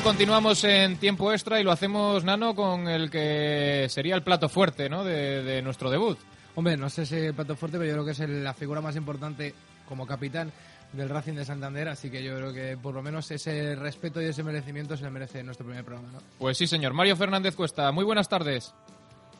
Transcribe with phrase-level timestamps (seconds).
[0.00, 4.48] y continuamos en tiempo extra y lo hacemos, Nano, con el que sería el plato
[4.48, 5.04] fuerte ¿no?
[5.04, 6.18] de, nuestro debut.
[6.54, 8.96] Hombre, no sé si el plato fuerte, pero yo creo que es la figura más
[8.96, 9.54] importante
[9.86, 10.52] como capitán
[10.92, 14.26] del Racing de Santander, así que yo creo que por lo menos ese respeto y
[14.26, 16.12] ese merecimiento se le merece en nuestro primer programa.
[16.12, 16.18] ¿no?
[16.38, 16.94] Pues sí, señor.
[16.94, 18.74] Mario Fernández Cuesta, muy buenas tardes.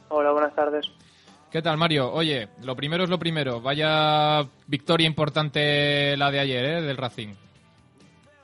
[0.08, 0.86] Hola, buenas tardes.
[1.50, 2.12] ¿Qué tal, Mario?
[2.12, 3.60] Oye, lo primero es lo primero.
[3.60, 6.82] Vaya victoria importante la de ayer, ¿eh?
[6.82, 7.34] Del Racing.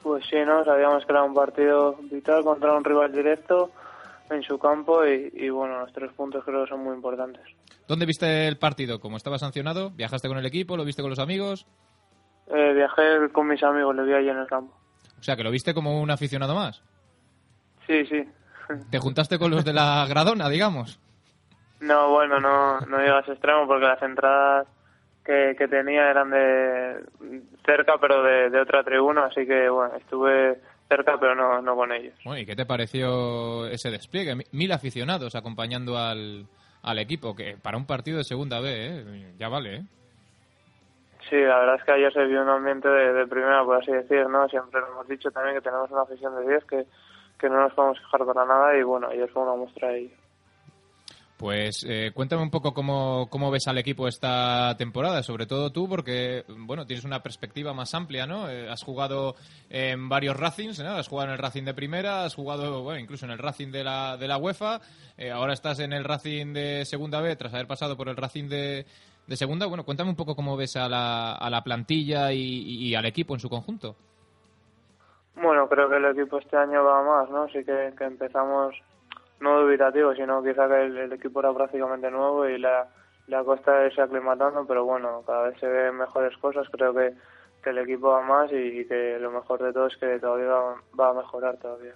[0.07, 0.65] Pues sí, ¿no?
[0.65, 3.73] Sabíamos que era un partido vital contra un rival directo
[4.31, 7.43] en su campo y, bueno, los tres puntos creo que son muy importantes.
[7.89, 9.01] ¿Dónde viste el partido?
[9.01, 9.91] ¿Cómo estaba sancionado?
[9.91, 10.77] ¿Viajaste con el equipo?
[10.77, 11.67] ¿Lo viste con los amigos?
[12.47, 14.73] Eh, viajé con mis amigos, lo vi allí en el campo.
[15.19, 16.85] O sea, que lo viste como un aficionado más.
[17.89, 18.29] Sí, sí.
[18.89, 21.01] ¿Te juntaste con los de la gradona, digamos?
[21.81, 24.69] No, bueno, no, no llegas a extremo porque las entradas
[25.27, 27.03] que, tenía eran de
[27.65, 32.15] cerca, pero de, otra tribuna, así que bueno, estuve cerca, pero no, no con ellos.
[32.25, 34.37] Bueno, ¿y qué te pareció ese despliegue?
[34.53, 36.47] Mil aficionados acompañando al,
[36.83, 39.35] al equipo, que para un partido de segunda B, ¿eh?
[39.39, 39.83] ya vale, ¿eh?
[41.29, 44.29] Sí, la verdad es que ayer se vio un ambiente de, primera, por así decir,
[44.29, 44.49] ¿no?
[44.49, 46.87] Siempre lo hemos dicho también que tenemos una afición de 10 que,
[47.37, 50.26] que no nos podemos fijar para nada y bueno, ayer fue una muestra de ello.
[51.37, 55.87] Pues eh, cuéntame un poco cómo, cómo, ves al equipo esta temporada, sobre todo tú,
[55.87, 58.49] porque bueno tienes una perspectiva más amplia, ¿no?
[58.49, 59.35] Eh, has jugado
[59.69, 60.93] en varios Racings, ¿no?
[60.93, 63.85] Has jugado en el Racing de Primera, has jugado bueno, incluso en el Racing de
[63.85, 64.81] la, de la UEFA,
[65.19, 68.49] eh, ahora estás en el Racing de Segunda B tras haber pasado por el Racing
[68.49, 68.87] de,
[69.27, 69.67] de Segunda.
[69.67, 73.41] Bueno, cuéntame un poco cómo ves a la, a la plantilla y, al equipo en
[73.41, 73.95] su conjunto.
[75.35, 77.47] Bueno, creo que el equipo este año va más, ¿no?
[77.47, 78.75] Que, que empezamos
[79.41, 82.89] no dubitativo, sino quizá que el, equipo era prácticamente nuevo y la,
[83.27, 87.15] la costa irse aclimatando, pero bueno, cada vez se ven mejores cosas, creo que,
[87.63, 91.11] que el equipo va más y, que lo mejor de todo es que todavía va
[91.11, 91.95] a mejorar todavía.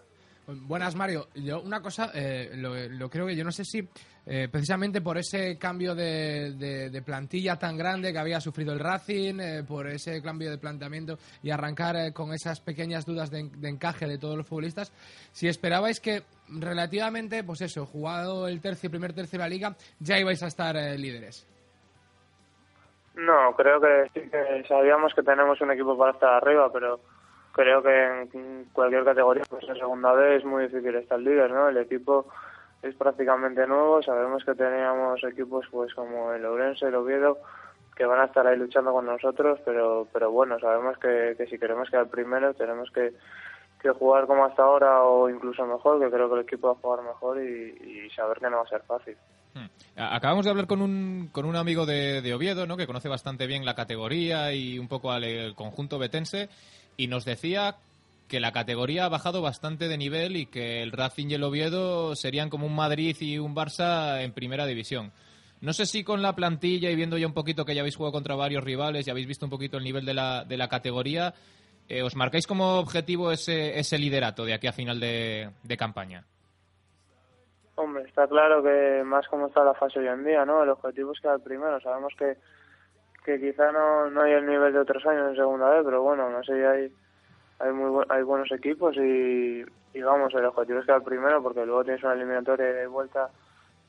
[0.55, 1.29] Buenas, Mario.
[1.35, 3.87] Yo una cosa, eh, lo, creo que yo no sé si
[4.27, 9.65] eh, precisamente por ese cambio de, plantilla tan grande que había sufrido el Racing, eh,
[9.67, 14.37] por ese cambio de planteamiento y arrancar con esas pequeñas dudas de, encaje de todos
[14.37, 14.93] los futbolistas,
[15.33, 20.19] si esperabais que relativamente, pues eso, jugado el tercio, primer tercio de la liga, ya
[20.19, 21.47] ibais a estar líderes.
[23.15, 27.01] No, creo que sí que sabíamos que tenemos un equipo para estar arriba, pero
[27.53, 31.69] creo que en cualquier categoría, pues en segunda vez es muy difícil estar líder, ¿no?
[31.69, 32.27] El equipo
[32.83, 37.39] es prácticamente nuevo, sabemos que teníamos equipos pues como el Ourense, el Oviedo,
[37.95, 41.59] que van a estar ahí luchando con nosotros, pero pero bueno, sabemos que, que si
[41.59, 43.13] queremos quedar primero tenemos que,
[43.81, 46.77] que jugar como hasta ahora o incluso mejor, que creo que el equipo va a
[46.77, 49.17] jugar mejor y, saber que no va a ser fácil.
[49.55, 49.67] Hmm.
[49.97, 52.77] Acabamos de hablar con un, con un amigo de, de Oviedo, ¿no?
[52.77, 56.49] que conoce bastante bien la categoría y un poco al conjunto betense,
[56.97, 57.77] y nos decía
[58.29, 62.15] que la categoría ha bajado bastante de nivel y que el Racing y el Oviedo
[62.15, 65.13] serían como un Madrid y un Barça en primera división.
[65.61, 68.13] No sé si con la plantilla y viendo ya un poquito que ya habéis jugado
[68.13, 71.35] contra varios rivales y habéis visto un poquito el nivel de la, de la categoría,
[71.91, 76.25] eh, ¿os marcáis como objetivo ese, ese liderato de aquí a final de, campaña?
[77.75, 80.63] Hombre, está claro que más como está la fase hoy en día, ¿no?
[80.63, 81.81] El objetivo es quedar primero.
[81.81, 82.37] Sabemos que
[83.31, 86.31] que quizá no, no hay el nivel de otros años en segunda vez, pero bueno,
[86.31, 86.93] no sé, hay
[87.61, 92.03] hay muy hay buenos equipos y, digamos el objetivo es quedar primero porque luego tienes
[92.03, 93.29] una eliminatoria de vuelta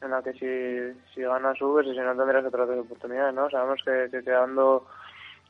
[0.01, 3.49] en la que si, si ganas subes y si no tendrás otras oportunidades, ¿no?
[3.49, 4.87] Sabemos que, que quedando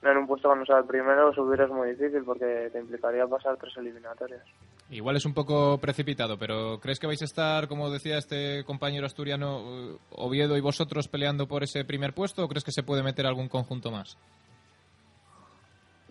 [0.04, 3.58] en un puesto cuando sea el primero subir es muy difícil porque te implicaría pasar
[3.58, 4.42] tres eliminatorias.
[4.90, 9.06] Igual es un poco precipitado, pero ¿crees que vais a estar, como decía este compañero
[9.06, 13.04] asturiano, eh, Oviedo y vosotros peleando por ese primer puesto o crees que se puede
[13.04, 14.18] meter algún conjunto más?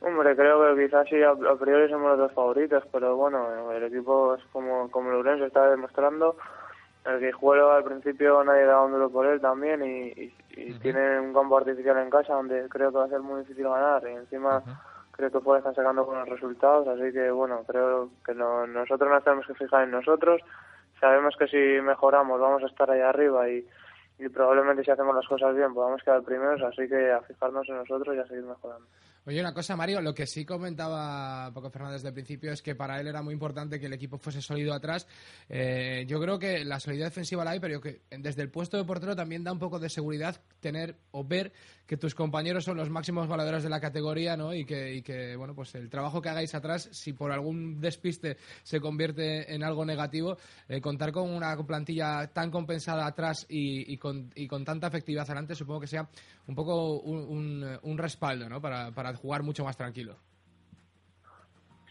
[0.03, 4.35] Hombre, creo que quizás sí, a, priori somos los dos favoritos, pero bueno, el equipo
[4.35, 6.37] es como, como Lorenzo está demostrando
[7.05, 10.33] el que juega al principio nadie da un duro por él también y,
[10.83, 14.03] tiene un campo artificial en casa donde creo que va a ser muy difícil ganar
[14.07, 14.63] y encima
[15.13, 19.25] creo que puede estar sacando buenos resultados así que bueno creo que no, nosotros nos
[19.25, 20.43] tenemos que fijar en nosotros.
[21.01, 23.67] Sabemos que si mejoramos vamos a estar ahí arriba y,
[24.19, 27.77] y probablemente si hacemos las cosas bien podamos quedar primeros así que a fijarnos en
[27.77, 28.87] nosotros y a seguir mejorando
[29.31, 32.75] Oye, una cosa, Mario, lo que sí comentaba Paco Fernández desde el principio es que
[32.75, 35.07] para él era muy importante que el equipo fuese sólido atrás.
[35.49, 38.83] Eh, yo creo que la solidez defensiva la hay, pero que desde el puesto de
[38.83, 41.53] portero también da un poco de seguridad tener o ver
[41.87, 44.53] que tus compañeros son los máximos valedores de la categoría, ¿no?
[44.53, 49.55] Y que, bueno, pues el trabajo que hagáis atrás, si por algún despiste se convierte
[49.55, 50.39] en algo negativo,
[50.69, 54.31] eh, contar con una plantilla tan compensada atrás y, con,
[54.65, 56.09] tanta efectividad adelante, supongo que sea
[56.49, 58.61] un poco un, respaldo, ¿no?
[58.61, 58.91] para
[59.21, 60.17] jugar mucho más tranquilo.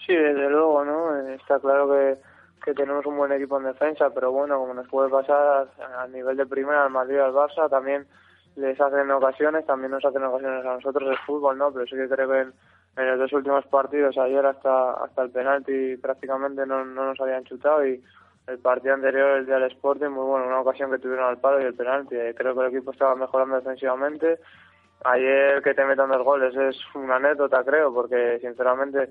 [0.06, 1.16] Sí, desde luego, ¿no?
[1.30, 2.18] Está claro que,
[2.74, 5.68] tenemos un buen equipo en defensa, pero bueno, como nos puede pasar
[5.98, 8.06] a nivel de primera al Madrid al Barça, también
[8.56, 11.72] les hacen ocasiones, también nos hacen ocasiones a nosotros el fútbol, ¿no?
[11.72, 12.54] Pero sí que creo que en,
[12.96, 17.88] los dos últimos partidos, ayer hasta hasta el penalti prácticamente no, no nos habían chutado
[17.88, 18.04] y
[18.50, 21.62] el partido anterior, el día del Sporting, muy bueno, una ocasión que tuvieron al palo
[21.62, 22.16] y el penalti.
[22.36, 24.40] Creo que el equipo estaba mejorando defensivamente.
[25.06, 29.10] Ayer que te metan dos goles es una anécdota, creo, porque sinceramente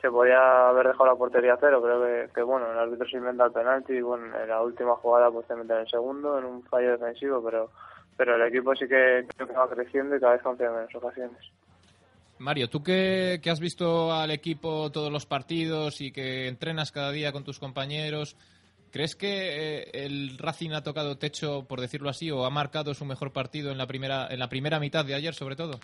[0.00, 1.82] se podía haber dejado la portería cero.
[1.82, 5.30] Creo que, bueno, el árbitro se inventa el penalti y bueno, en la última jugada
[5.30, 7.70] pues te meten el segundo en un fallo defensivo, pero
[8.16, 10.94] pero el equipo sí que creo que va creciendo y cada vez confía en menos
[10.94, 11.38] ocasiones.
[12.38, 17.30] Mario, tú que has visto al equipo todos los partidos y que entrenas cada día
[17.32, 18.36] con tus compañeros,
[18.90, 23.04] ¿crees que eh, el Racing ha tocado techo, por decirlo así, o ha marcado su
[23.04, 25.78] mejor partido en la primera, en la primera mitad de ayer, sobre todo?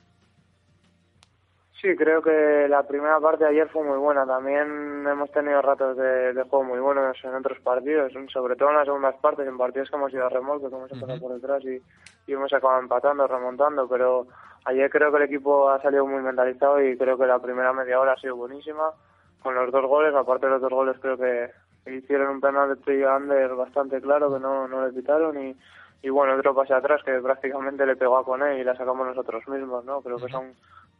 [1.84, 4.24] Sí, creo que la primera parte de ayer fue muy buena.
[4.24, 8.86] También hemos tenido ratos de, juego muy buenos en otros partidos, sobre todo en las
[8.86, 11.82] segundas partes, en partidos que hemos ido a remolque, que hemos empezado por detrás y,
[12.32, 13.86] hemos acabado empatando, remontando.
[13.86, 14.26] Pero
[14.64, 18.00] ayer creo que el equipo ha salido muy mentalizado y creo que la primera media
[18.00, 18.92] hora ha sido buenísima.
[19.42, 21.50] Con los dos goles, aparte de los dos goles, creo que
[21.86, 25.56] hicieron un penal de Ander bastante claro que no, no le quitaron y,
[26.02, 29.46] y bueno, otro pase atrás que prácticamente le pegó a Coné y la sacamos nosotros
[29.48, 30.00] mismos, ¿no?
[30.02, 30.54] Creo que son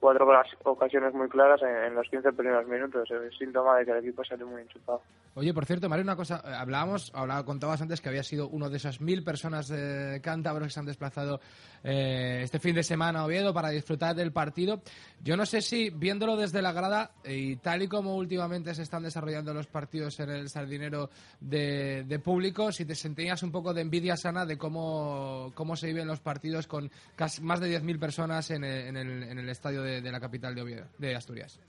[0.05, 0.29] cuatro
[0.65, 3.11] ocasiones muy claras en, los 15 primeros minutos.
[3.11, 5.01] Es síntoma de que el equipo sale muy enchufado.
[5.35, 6.43] Oye, por cierto, Mario, una cosa.
[6.45, 10.69] Eh, hablábamos, hablaba, contabas antes que había sido uno de esas mil personas de cántabros
[10.69, 11.41] que se han desplazado
[11.83, 14.83] eh, este fin de semana a Oviedo para disfrutar del partido.
[15.23, 19.05] Yo no sé si, viéndolo desde la grada y tal y como últimamente se están
[19.05, 21.09] desarrollando los partidos en el sardinero
[21.41, 26.07] de, público, si te sentías un poco de envidia sana de cómo, cómo se viven
[26.07, 30.13] los partidos con casi más de 10.000 personas en el, en el estadio de de,
[30.13, 31.61] la capital de Oviedo, de Asturias?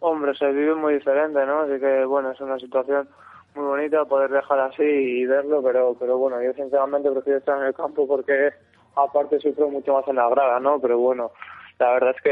[0.00, 1.60] Hombre, se vive muy diferente, ¿no?
[1.60, 3.08] Así que, bueno, es una situación
[3.54, 7.66] muy bonita poder dejar así y verlo, pero, pero bueno, yo sinceramente prefiero estar en
[7.66, 8.50] el campo porque
[8.96, 10.80] aparte sufro mucho más en la grada, ¿no?
[10.80, 11.32] Pero bueno,
[11.78, 12.22] la verdad es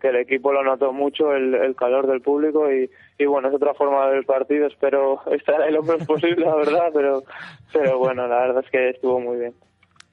[0.00, 3.54] que, el equipo lo notó mucho, el, el calor del público y, y bueno, es
[3.54, 7.24] otra forma del partido, espero estar ahí lo menos posible, la verdad, pero,
[7.72, 9.54] pero bueno, la verdad es que estuvo muy bien.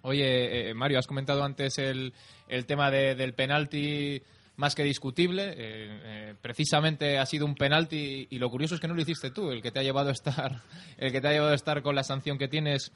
[0.06, 2.14] Oye, eh, Mario, has comentado antes el,
[2.48, 4.22] el tema del penalti
[4.56, 5.50] más que discutible.
[5.50, 9.32] Eh, eh, precisamente ha sido un penalti y lo curioso es que no lo hiciste
[9.32, 10.62] tú, el que te ha llevado a estar,
[10.98, 12.92] el que te ha llevado a estar con la sanción que tienes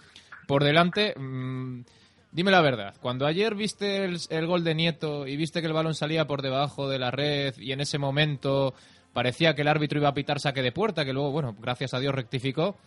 [0.48, 1.16] por delante.
[1.18, 1.82] Mm,
[2.32, 5.96] dime la verdad, cuando ayer viste el, gol de Nieto y viste que el balón
[5.96, 8.76] salía por debajo de la red y en ese momento
[9.14, 12.00] parecía que el árbitro iba a pitar saque de puerta, que luego, bueno, gracias a
[12.00, 12.78] Dios rectificó.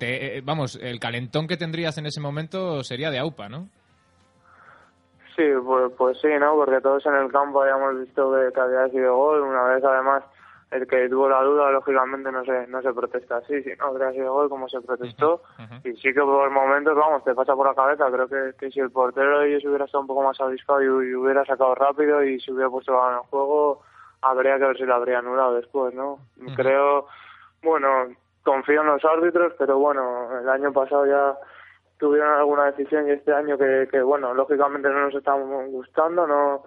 [0.00, 3.68] Eh, vamos, el calentón que tendrías en ese momento sería de AUPA, ¿no?
[5.36, 6.54] Sí, pues, pues sí, ¿no?
[6.54, 9.42] Porque todos en el campo habíamos visto que, había sido gol.
[9.42, 10.22] Una vez, además,
[10.70, 14.12] el que tuvo la duda, lógicamente, no se, no se protesta así, si no habría
[14.12, 15.42] sido gol, como se protestó.
[15.84, 18.10] Y sí que por momentos, vamos, te pasa por la cabeza.
[18.10, 21.14] Creo que, que si el portero de ellos hubiera estado un poco más avispado y,
[21.14, 23.82] hubiera sacado rápido y se hubiera puesto en el juego,
[24.20, 26.18] habría que ver si lo habría anulado después, ¿no?
[26.54, 27.06] Creo,
[27.62, 28.08] bueno,
[28.42, 31.34] confío en los árbitros, pero bueno, el año pasado ya
[31.98, 36.62] tuvieron alguna decisión y este año que, que bueno, lógicamente no nos estamos gustando, no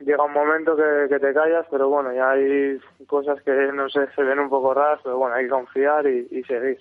[0.00, 4.00] llega un momento que, que te callas, pero bueno, ya hay cosas que no sé,
[4.14, 6.78] se ven un poco raras, pero bueno, hay que confiar y, seguir.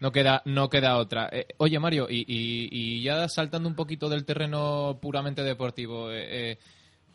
[0.00, 1.28] No queda, no queda otra.
[1.32, 6.52] Eh, oye, Mario, y, y, y, ya saltando un poquito del terreno puramente deportivo, eh,
[6.52, 6.58] eh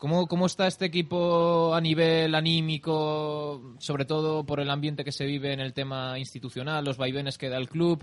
[0.00, 5.26] ¿Cómo, ¿Cómo está este equipo a nivel anímico, sobre todo por el ambiente que se
[5.26, 8.02] vive en el tema institucional, los vaivenes que da el club?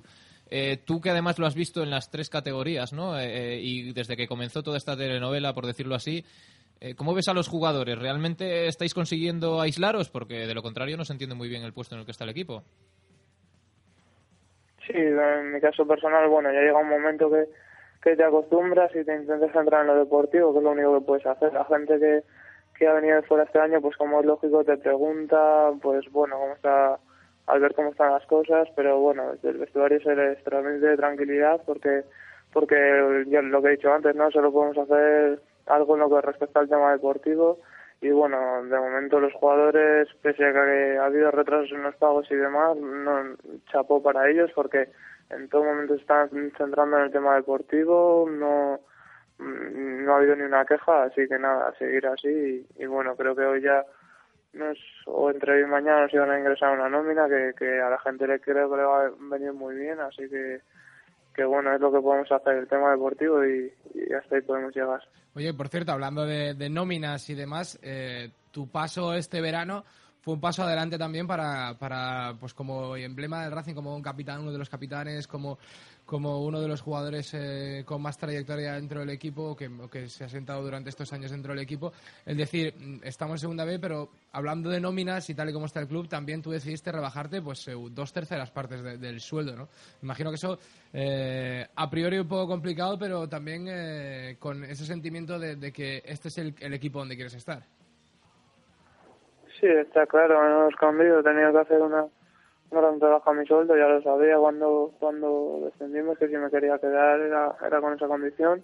[0.51, 3.17] Eh, tú que además lo has visto en las tres categorías, ¿no?
[3.19, 6.23] Eh, eh, y desde que comenzó toda esta telenovela, por decirlo así,
[6.95, 7.97] ¿cómo ves a los jugadores?
[7.97, 10.11] ¿Realmente estáis consiguiendo aislaros?
[10.11, 12.25] Porque de lo contrario no se entiende muy bien el puesto en el que está
[12.25, 12.61] el equipo.
[14.85, 17.45] Sí, en mi caso personal, bueno, ya llega un momento que
[18.07, 21.05] que te acostumbras y te intentas entrar en lo deportivo, que es lo único que
[21.05, 21.51] puedes hacer.
[21.51, 22.23] La gente que,
[22.77, 26.37] que ha venido de fuera este año, pues como es lógico, te pregunta, pues bueno,
[26.39, 26.99] cómo está,
[27.47, 31.61] al ver cómo están las cosas, pero bueno, desde el vestuario se les transmite tranquilidad
[31.65, 32.03] porque,
[32.53, 34.31] porque ya lo que he dicho antes, ¿no?
[34.31, 37.59] Solo podemos hacer algo en lo que respecta al tema deportivo
[37.99, 42.25] y bueno, de momento los jugadores, pese a que ha habido retrasos en los pagos
[42.31, 43.35] y demás, no
[43.69, 44.87] chapó para ellos porque
[45.29, 48.79] en todo momento se están centrando en el tema deportivo, no,
[49.37, 53.35] mm, no ha habido ni una queja, así que nada, seguir así y, bueno, creo
[53.35, 53.85] que hoy ya
[54.53, 57.89] nos, o entre hoy y mañana nos iban a ingresar una nómina que, que a
[57.89, 60.61] la gente le creo que le va a venir muy bien, así que
[61.37, 63.71] que bueno, es lo que podemos hacer el tema deportivo y,
[64.11, 64.99] hasta ahí podemos llegar.
[65.35, 69.85] Oye, por cierto, hablando de, nóminas y demás, eh, tu paso este verano
[70.27, 74.41] fue un paso adelante también para, para, pues como emblema del Racing, como un capitán,
[74.41, 75.57] uno de los capitanes, como,
[76.05, 80.25] como uno de los jugadores eh, con más trayectoria dentro del equipo, que, que se
[80.25, 81.93] ha sentado durante estos años dentro del equipo.
[82.25, 85.67] Es decir, mm, estamos en segunda B, pero hablando de nóminas y tal y como
[85.67, 89.69] está el club, también tú decidiste rebajarte pues dos terceras partes del sueldo, ¿no?
[90.03, 90.59] Imagino que eso
[91.73, 96.73] a priori un poco complicado, pero también con ese sentimiento de, que este es el
[96.73, 97.76] equipo donde quieres estar.
[99.59, 102.05] Sí, está claro, hemos cambiado, he tenido que hacer una,
[102.69, 106.51] una gran trabajo a mi sueldo, ya lo sabía cuando cuando descendimos que si me
[106.51, 108.63] quería quedar era, era con esa condición.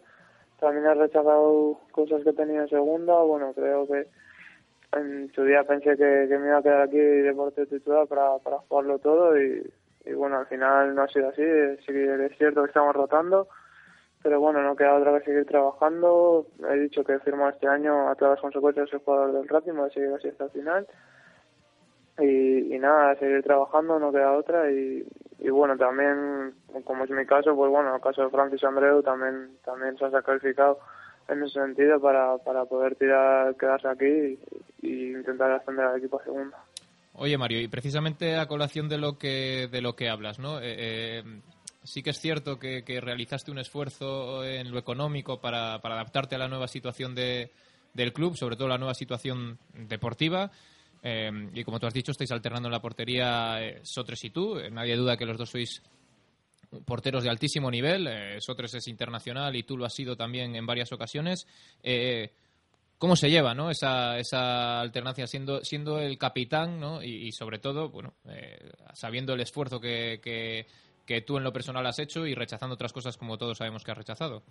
[0.59, 4.07] También he rechazado cosas que tenía en segunda, bueno, creo que
[4.95, 8.37] en su día pensé que, que me iba a quedar aquí de portero titular para,
[8.37, 9.67] para jugarlo todo y,
[10.05, 11.41] y bueno, al final no ha sido así,
[11.85, 13.47] sí es cierto que estamos rotando,
[14.23, 16.47] pero bueno, no queda otra que seguir trabajando.
[16.71, 19.89] He dicho que firmo este año a todas las consecuencias el jugador del Racing, voy
[19.89, 20.87] a seguir así hasta el final.
[22.19, 24.71] Y, y nada, seguir trabajando, no queda otra.
[24.71, 25.05] Y,
[25.39, 26.53] y bueno, también,
[26.85, 30.11] como es mi caso, pues bueno, el caso de Francis Andreu también, también se ha
[30.11, 30.79] sacrificado
[31.27, 34.39] en ese sentido para, para poder tirar, quedarse aquí
[34.81, 36.57] y, intentar ascender al equipo a segunda.
[37.15, 40.59] Oye Mario, y precisamente a colación de lo que de lo que hablas, ¿no?
[40.59, 41.23] Eh, eh,
[41.83, 46.47] sí que es cierto que, realizaste un esfuerzo en lo económico para, adaptarte a la
[46.47, 47.51] nueva situación de,
[47.93, 50.51] del club, sobre todo la nueva situación deportiva.
[51.01, 54.57] Eh, y como tú has dicho, estáis alternando en la portería eh, Sotres y tú.
[54.57, 55.81] Eh, nadie duda que los dos sois
[56.85, 58.09] porteros de altísimo nivel.
[58.41, 61.45] Sotres es internacional y tú lo has sido también en varias ocasiones.
[62.97, 63.69] ¿Cómo se lleva ¿no?
[63.69, 67.03] esa, esa alternancia siendo, siendo el capitán ¿no?
[67.03, 68.15] y, sobre todo bueno,
[68.93, 70.65] sabiendo el esfuerzo que, que
[71.05, 73.91] que tú en lo personal has hecho y rechazando otras cosas como todos sabemos que
[73.91, 74.43] has rechazado.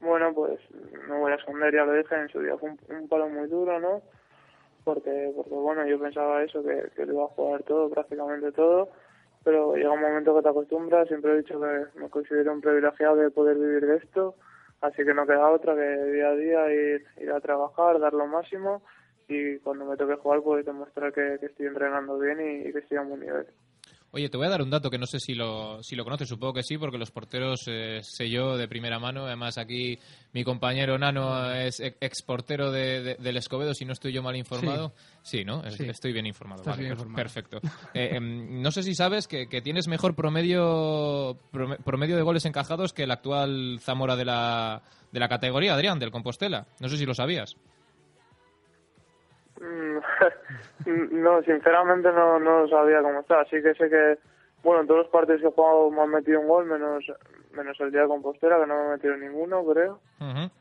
[0.00, 0.60] Bueno, pues
[1.08, 3.80] no voy a esconder, ya lo dije, en su día fue un, palo muy duro,
[3.80, 4.02] ¿no?
[4.84, 8.90] Porque, porque bueno, yo pensaba eso, que, que lo iba a jugar todo, prácticamente todo,
[9.42, 13.16] pero llega un momento que te acostumbras, siempre he dicho que me considero un privilegiado
[13.16, 14.36] de poder vivir de esto,
[14.80, 18.26] así que no queda otra que día a día ir, ir a trabajar, dar lo
[18.26, 18.82] máximo
[19.28, 22.98] y cuando me toque jugar pues demostrar que, estoy entrenando bien y, y que estoy
[22.98, 23.46] a un buen nivel.
[24.16, 26.26] Oye, te voy a dar un dato que no sé si lo, si lo conoces,
[26.26, 29.26] supongo que sí, porque los porteros eh, sé yo de primera mano.
[29.26, 29.98] Además, aquí
[30.32, 34.94] mi compañero Nano es exportero de, del Escobedo, si no estoy yo mal informado.
[35.22, 35.62] Sí, ¿no?
[35.64, 36.62] Estoy bien informado.
[36.64, 37.60] Vale, Perfecto.
[37.92, 41.38] Eh, em, no sé si sabes que, tienes mejor promedio,
[41.84, 44.82] promedio de goles encajados que el actual Zamora de la,
[45.12, 46.68] de la categoría, Adrián, del Compostela.
[46.80, 47.54] No sé si lo sabías.
[50.86, 53.40] Mm, no, sinceramente no, no sabía cómo está.
[53.40, 54.18] Así que sé que,
[54.62, 57.04] bueno, en todos los partidos que he jugado me han metido un gol, menos
[57.56, 60.00] menos el día de Compostela, que no me metido ninguno, creo.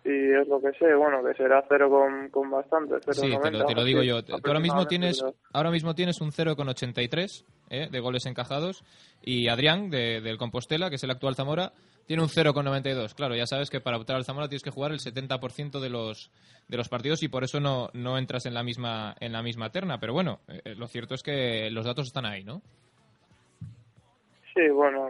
[0.04, 2.96] Y es lo que sé, bueno, que será cero con, con bastante.
[3.12, 4.20] sí, te, lo, digo yo.
[4.46, 5.24] ahora mismo tienes,
[5.54, 7.88] ahora mismo tienes un 0,83 ¿eh?
[7.92, 8.84] de goles encajados
[9.22, 11.74] y Adrián, de, del Compostela, que es el actual Zamora,
[12.06, 13.16] tiene un 0,92.
[13.16, 16.32] Claro, ya sabes que para optar al Zamora tienes que jugar el 70% de los,
[16.68, 19.72] de los partidos y por eso no, no entras en la misma, en la misma
[19.72, 20.00] terna.
[20.00, 22.62] Pero bueno, eh, eh, lo cierto es que los datos están ahí, ¿no?
[24.54, 25.10] Sí, bueno,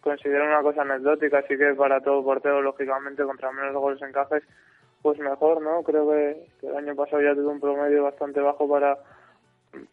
[0.00, 4.42] considero una cosa anecdótica, así que para todo portero, lógicamente, contra menos goles encajes,
[5.02, 5.82] pues mejor, ¿no?
[5.82, 8.98] Creo que, que el año pasado ya tuve un promedio bastante bajo para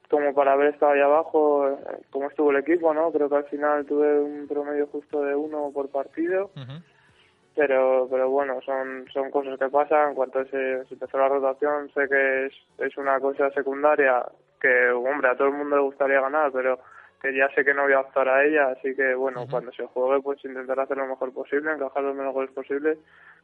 [0.09, 1.77] como para haber estado ahí abajo, eh,
[2.11, 3.11] como estuvo el equipo, ¿no?
[3.11, 6.51] Creo que al final tuve un promedio justo de uno por partido.
[7.55, 10.09] Pero, pero bueno, son, son cosas que pasan.
[10.09, 14.25] En cuanto se, empezó la rotación, sé que es, es una cosa secundaria
[14.59, 16.79] que, hombre, a todo el mundo le gustaría ganar, pero
[17.25, 19.85] que ya sé que no voy a optar a ella, así que bueno, cuando se
[19.87, 22.99] juegue pues intentar hacer lo mejor posible, encajar los menos goles posibles,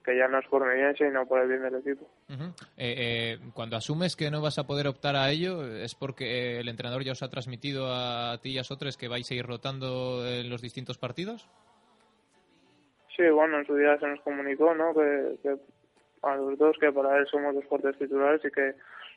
[0.06, 2.08] que ya no es por mi bien, sino por el bien del equipo.
[2.30, 2.38] Eh,
[2.78, 7.04] eh, cuando asumes que no vas a poder optar a ello, ¿es porque el entrenador
[7.04, 10.50] ya os ha transmitido a ti y a otros que vais a ir rotando en
[10.50, 11.50] los distintos partidos?
[13.16, 14.94] Sí, bueno, en su día se nos comunicó, ¿no?
[14.94, 15.56] Que, que
[16.22, 18.76] a los dos que para él somos dos fuertes titulares y que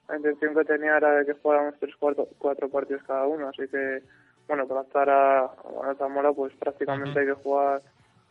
[0.09, 3.69] la intención que tenía era de que jugáramos tres, cuatro, cuatro partidos cada uno, así
[3.69, 4.03] que
[4.49, 7.83] bueno, para estar a, a Zamora pues prácticamente hay que jugar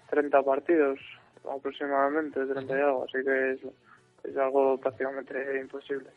[0.10, 1.00] 30 partidos
[1.50, 3.60] aproximadamente, 30 y algo, así que es,
[4.24, 6.10] es algo prácticamente imposible.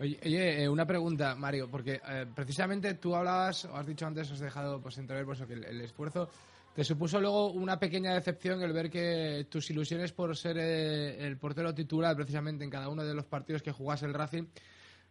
[0.00, 4.40] Oye, eh, una pregunta, Mario, porque eh, precisamente tú hablabas, o has dicho antes, has
[4.40, 6.28] dejado pues entrever pues, que el, esfuerzo.
[6.74, 11.38] Te supuso luego una pequeña decepción el ver que tus ilusiones por ser eh, el
[11.38, 14.44] portero titular precisamente en cada uno de los partidos que jugase el Racing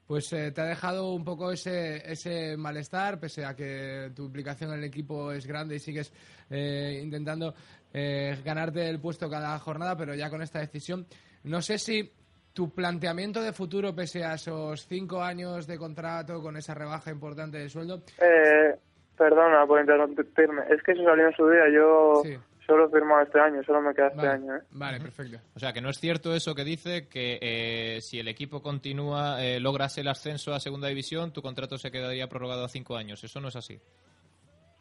[0.08, 4.72] pues eh, te ha dejado un poco ese, ese malestar, pese a que tu implicación
[4.72, 6.14] en el equipo es grande y sigues
[6.50, 7.54] eh, intentando
[7.94, 11.06] eh, ganarte el puesto cada jornada, pero ya con esta decisión.
[11.44, 12.12] No sé si
[12.54, 17.58] tu planteamiento de futuro, pese a esos cinco años de contrato con esa rebaja importante
[17.58, 18.02] de sueldo.
[18.22, 18.76] Eh,
[19.18, 21.70] perdona por interrumpirme, es que eso salió en su día.
[21.74, 22.22] Yo
[22.66, 24.56] solo firmado este año, solo me queda este año.
[24.56, 24.62] ¿eh?
[24.72, 25.38] Vale, perfecto.
[25.56, 29.44] O sea, que no es cierto eso que dice que eh, si el equipo continúa,
[29.44, 33.24] eh, logras el ascenso a segunda división, tu contrato se quedaría prorrogado a cinco años.
[33.24, 33.80] Eso no es así.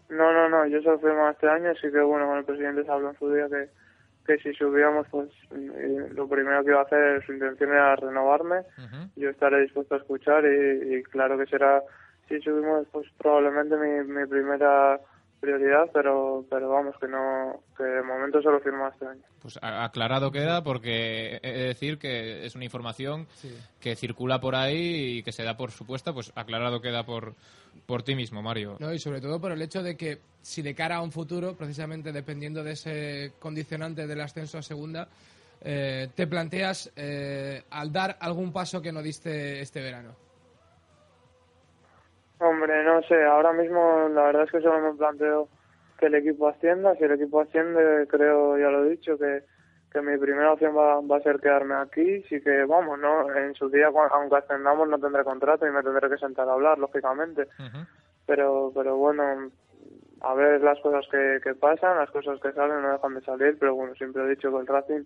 [0.09, 2.85] No, no, no, yo solo he firmado este año, así que bueno, con el presidente
[2.85, 3.69] se habló en su día que
[4.25, 8.63] que si subíamos, pues lo primero que iba a hacer, su intención era renovarme.
[9.17, 11.83] Yo estaré dispuesto a escuchar y, claro que será,
[12.29, 14.99] si subimos, pues probablemente mi, mi primera
[15.41, 19.23] prioridad, pero pero vamos, que no que de momento solo firmo este año.
[19.41, 23.27] Pues aclarado queda porque he de decir que es una información
[23.81, 27.35] que circula por ahí y que se da por supuesta, pues aclarado queda por
[27.87, 28.77] por ti mismo, Mario.
[28.79, 31.57] No, y sobre todo por el hecho de que si de cara a un futuro,
[31.57, 35.09] precisamente dependiendo de ese condicionante del ascenso a segunda,
[35.61, 40.24] eh, te planteas eh, al dar algún paso que no diste este verano.
[42.65, 45.51] Hombre, no sé, ahora mismo la verdad es que solo me planteo
[45.99, 46.95] que el equipo ascienda.
[46.97, 49.43] Si el equipo asciende, creo, ya lo he dicho, que,
[49.93, 52.23] que mi primera opción va, va a ser quedarme aquí.
[52.23, 56.09] Sí que, vamos, no en su día, aunque ascendamos, no tendré contrato y me tendré
[56.09, 57.49] que sentar a hablar, lógicamente.
[58.25, 59.51] Pero pero bueno,
[60.23, 63.59] a ver las cosas que, que pasan, las cosas que salen no dejan de salir.
[63.61, 65.05] Pero bueno, siempre he dicho que el Racing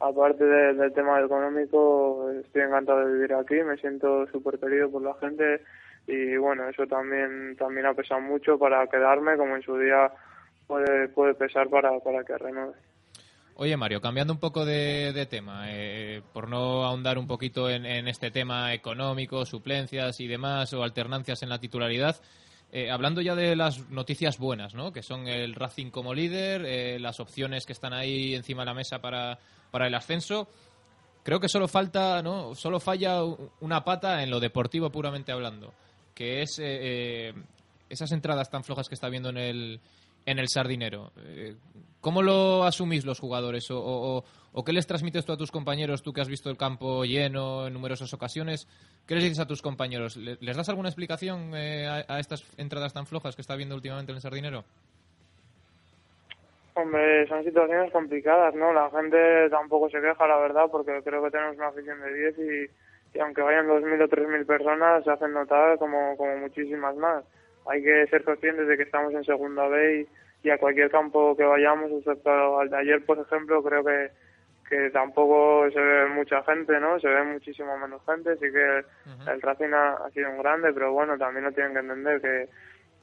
[0.00, 5.14] aparte del tema económico, estoy encantado de vivir aquí, me siento súper querido por la
[5.14, 5.62] gente
[6.08, 10.10] y bueno, eso también también ha pesado mucho para quedarme, como en su día
[10.66, 12.72] puede, puede pesar para, para que renueve.
[13.56, 18.30] Oye, Mario, cambiando un poco de, tema, eh, por no ahondar un poquito en, este
[18.30, 22.16] tema económico, suplencias y demás, o alternancias en la titularidad,
[22.72, 24.92] eh, hablando ya de las noticias buenas, ¿no?
[24.92, 28.74] que son el Racing como líder, eh, las opciones que están ahí encima de la
[28.74, 29.40] mesa para,
[29.72, 30.46] para el ascenso,
[31.24, 32.54] creo que solo falta, ¿no?
[32.54, 33.24] solo falla
[33.60, 35.74] una pata en lo deportivo puramente hablando
[36.18, 37.32] que es eh, eh,
[37.88, 39.80] esas entradas tan flojas que está viendo en el,
[40.26, 41.12] en el Sardinero.
[41.16, 41.54] Eh,
[42.00, 43.70] ¿Cómo lo asumís los jugadores?
[43.70, 47.04] O, o, qué les transmites tú a tus compañeros, tú que has visto el campo
[47.04, 48.66] lleno en numerosas ocasiones?
[49.06, 50.16] ¿Qué les dices a tus compañeros?
[50.16, 54.22] ¿Les das alguna explicación a, estas entradas tan flojas que está viendo últimamente en el
[54.22, 54.64] Sardinero?
[56.74, 58.72] Hombre, son situaciones complicadas, ¿no?
[58.72, 62.38] La gente tampoco se queja, la verdad, porque creo que tenemos una afición de 10
[62.38, 67.24] y y aunque vayan 2.000 o 3.000 personas, se hacen notar como, como muchísimas más.
[67.66, 70.06] Hay que ser conscientes de que estamos en segunda B
[70.42, 74.10] y, a cualquier campo que vayamos, excepto al de ayer, por ejemplo, creo que,
[74.68, 76.98] que tampoco se ve mucha gente, ¿no?
[77.00, 78.84] Se ve muchísimo menos gente, sí que
[79.30, 82.48] el Racing ha, sido un grande, pero bueno, también lo tienen que entender que,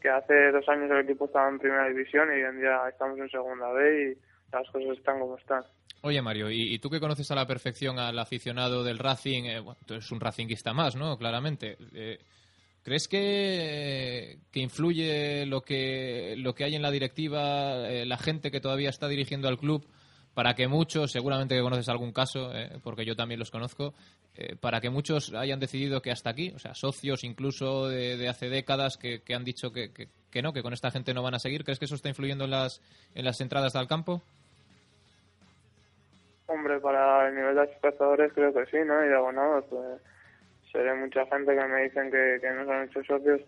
[0.02, 3.20] que hace dos años el equipo estaba en primera división y hoy en día estamos
[3.20, 4.18] en segunda B y
[4.52, 5.63] las cosas están como están.
[6.01, 9.95] Oye, Mario, y, tú que conoces a la perfección al aficionado del Racing, eh, tú
[9.95, 11.17] eres un Racingista más, ¿no?
[11.17, 11.77] Claramente.
[11.93, 12.19] Eh,
[12.84, 18.51] ¿Crees que, que, influye lo que, lo que hay en la directiva, eh, la gente
[18.51, 19.88] que todavía está dirigiendo al club,
[20.36, 22.51] para que muchos, seguramente que conoces algún caso,
[22.84, 23.95] porque yo también los conozco,
[24.60, 28.97] para que muchos hayan decidido que hasta aquí, o sea, socios incluso de, hace décadas
[28.97, 31.63] que, que han dicho que, que, no, que con esta gente no van a seguir?
[31.63, 32.81] ¿Crees que eso está influyendo en las,
[33.13, 34.21] en las entradas al campo?
[36.47, 39.03] Hombre, para el nivel de espectadores creo que sí, ¿no?
[39.03, 40.01] Y de abonados, pues
[40.71, 43.41] seré mucha gente que me dicen que, que no se han hecho socios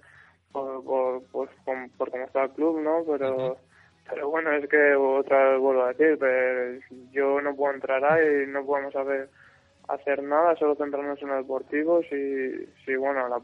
[0.52, 1.50] por, por, pues,
[1.98, 3.04] por, cómo está el club, ¿no?
[3.06, 3.58] Pero,
[4.10, 6.80] pero bueno, es que otra vez vuelvo a decir, pero
[7.12, 9.30] yo no puedo entrar ahí, no podemos hacer,
[9.90, 13.40] hacer nada, solo centrarnos en los deportivos y, sí, bueno, la,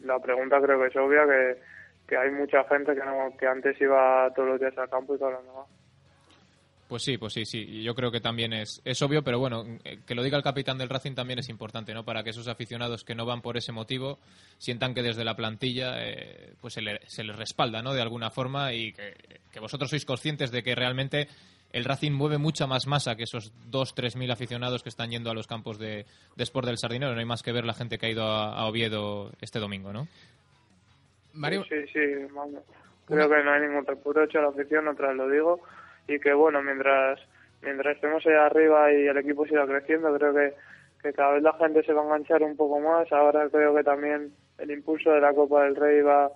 [0.00, 1.58] la pregunta creo que es obvia, que,
[2.06, 5.22] que hay mucha gente que, no, que antes iba todos los días al campo y
[5.22, 5.66] ahora no
[6.88, 7.82] pues sí, pues sí, sí.
[7.82, 10.78] Yo creo que también es, es obvio, pero bueno, eh, que lo diga el capitán
[10.78, 12.02] del Racing también es importante, ¿no?
[12.04, 14.18] Para que esos aficionados que no van por ese motivo
[14.56, 17.92] sientan que desde la plantilla eh, pues se, les respalda, ¿no?
[17.92, 21.28] De alguna forma y que, vosotros sois conscientes de que realmente
[21.72, 25.30] el Racing mueve mucha más masa que esos dos, tres mil aficionados que están yendo
[25.30, 27.12] a los campos de, de Sport del Sardinero.
[27.12, 30.08] No hay más que ver la gente que ha ido a, Oviedo este domingo, ¿no?
[31.34, 31.64] Mario.
[31.68, 32.00] Sí, sí,
[33.04, 35.60] Creo que no hay ningún reproche a la afición, otra vez lo digo
[36.08, 37.20] y que bueno, mientras
[37.62, 40.54] mientras estemos ahí arriba y el equipo siga creciendo, creo que,
[41.02, 43.10] que cada vez la gente se va a enganchar un poco más.
[43.12, 46.30] Ahora creo que también el impulso de la Copa del Rey va,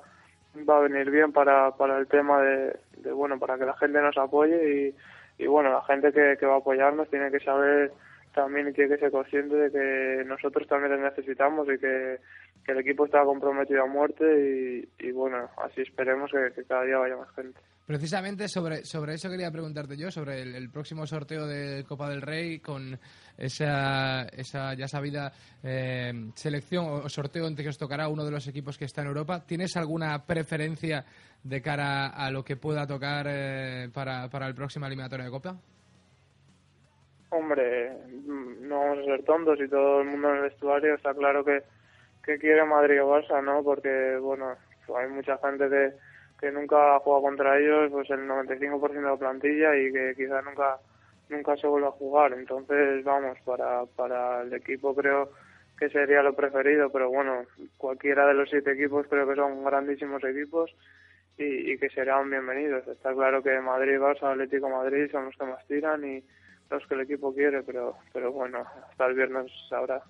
[0.69, 4.01] va a venir bien para, para el tema de, de bueno, para que la gente
[4.01, 4.95] nos apoye
[5.39, 7.93] y, bueno, la gente que, va a apoyarnos tiene que saber
[8.35, 12.19] también tiene que ser consciente de que nosotros también les necesitamos y que,
[12.65, 17.29] el equipo está comprometido a muerte y, bueno, así esperemos que cada día vaya más
[17.35, 17.59] gente.
[17.93, 22.59] Precisamente sobre, sobre eso quería preguntarte yo, sobre el, próximo sorteo de Copa del Rey
[22.59, 22.99] con
[23.37, 25.31] esa, esa ya sabida
[25.63, 29.09] eh, selección o sorteo en que os tocará uno de los equipos que está en
[29.09, 29.45] Europa.
[29.47, 31.05] ¿Tienes alguna preferencia
[31.45, 35.57] de cara a lo que pueda tocar eh, para, para el próximo eliminatorio de Copa?
[37.29, 37.93] Hombre,
[38.25, 41.63] no vamos a ser tontos y todo el mundo en el vestuario está claro que,
[42.25, 43.63] que quiere Madrid o Barça, ¿no?
[43.63, 44.57] Porque, bueno,
[44.97, 46.12] hay mucha gente que,
[46.43, 50.45] que nunca ha jugado contra ellos, pues el 95% de la plantilla y que quizás
[50.45, 50.81] nunca
[51.29, 52.33] nunca se vuelva a jugar.
[52.33, 55.31] Entonces, vamos, para, para el equipo creo
[55.79, 57.45] que sería lo preferido, pero bueno,
[57.77, 60.75] cualquiera de los siete equipos creo que son grandísimos equipos
[61.39, 62.89] y, y que serán bienvenidos.
[62.89, 66.25] Está claro que Madrid, Barça, Atlético Madrid son los que más tiran y
[66.71, 70.03] los que el equipo quiere, pero, pero bueno, hasta el viernes sabrá.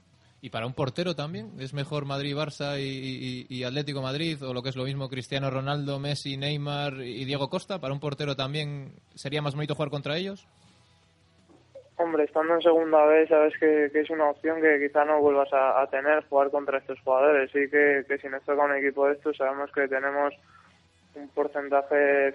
[0.45, 1.53] ¿Y para un portero también?
[1.61, 4.43] ¿Es mejor Madrid-Barça y, Atlético-Madrid?
[4.43, 7.79] ¿O lo que es lo mismo Cristiano Ronaldo, Messi, Neymar y Diego Costa?
[7.79, 10.49] ¿Para un portero también sería más bonito jugar contra ellos?
[11.97, 15.87] Hombre, estando en segunda vez, sabes que, es una opción que quizá no vuelvas a,
[15.93, 17.49] tener, jugar contra estos jugadores.
[17.53, 20.35] Sí que, que si nos toca un equipo de estos, sabemos que tenemos
[21.15, 22.35] un porcentaje eh,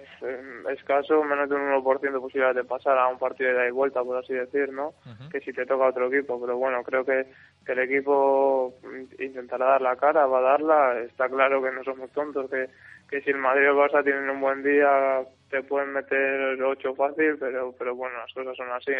[0.70, 3.70] escaso, menos de un 1% de posibilidad de pasar a un partido de ida y
[3.70, 4.94] vuelta, por así decir, ¿no?
[5.30, 6.40] Que si te toca otro equipo.
[6.40, 7.26] Pero bueno, creo que,
[7.66, 8.74] que, el equipo
[9.18, 11.00] intentará dar la cara, va a darla.
[11.00, 12.68] Está claro que no somos tontos, que,
[13.08, 16.94] que si el Madrid o el Barça tienen un buen día, te pueden meter 8
[16.94, 18.92] fácil, pero, pero bueno, las cosas son así.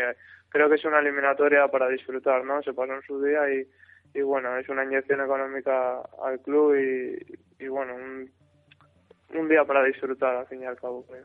[0.49, 2.63] Creo que es una eliminatoria para disfrutar, ¿no?
[2.63, 3.67] Se pasó en su día y,
[4.15, 8.31] y bueno, es una inyección económica al club y, y bueno, un
[9.35, 11.25] un día para disfrutar, al fin y al cabo, creo.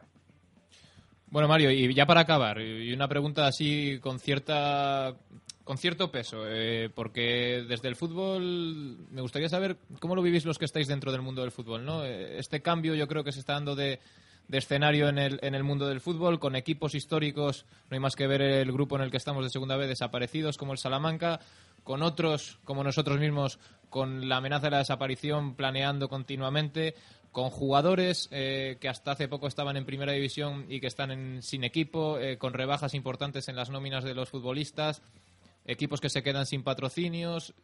[1.27, 5.15] Bueno, Mario, y ya para acabar, y una pregunta así con cierta
[5.63, 10.59] con cierto peso, eh, porque desde el fútbol me gustaría saber cómo lo vivís los
[10.59, 12.03] que estáis dentro del mundo del fútbol, ¿no?
[12.03, 13.99] Eh, este cambio yo creo que se está dando de,
[14.47, 18.15] de escenario en el, en el mundo del fútbol, con equipos históricos, no hay más
[18.15, 21.39] que ver el grupo en el que estamos de segunda vez desaparecidos, como el Salamanca,
[21.83, 23.57] con otros como nosotros mismos,
[23.89, 26.95] con la amenaza de la desaparición planeando continuamente,
[27.33, 31.63] con jugadores eh, que hasta hace poco estaban en primera división y que están sin
[31.63, 35.01] equipo, eh, con rebajas importantes en las nóminas de los futbolistas,
[35.65, 37.55] equipos que se quedan sin patrocinios,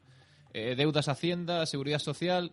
[0.54, 2.52] eh, deudas Hacienda, seguridad social.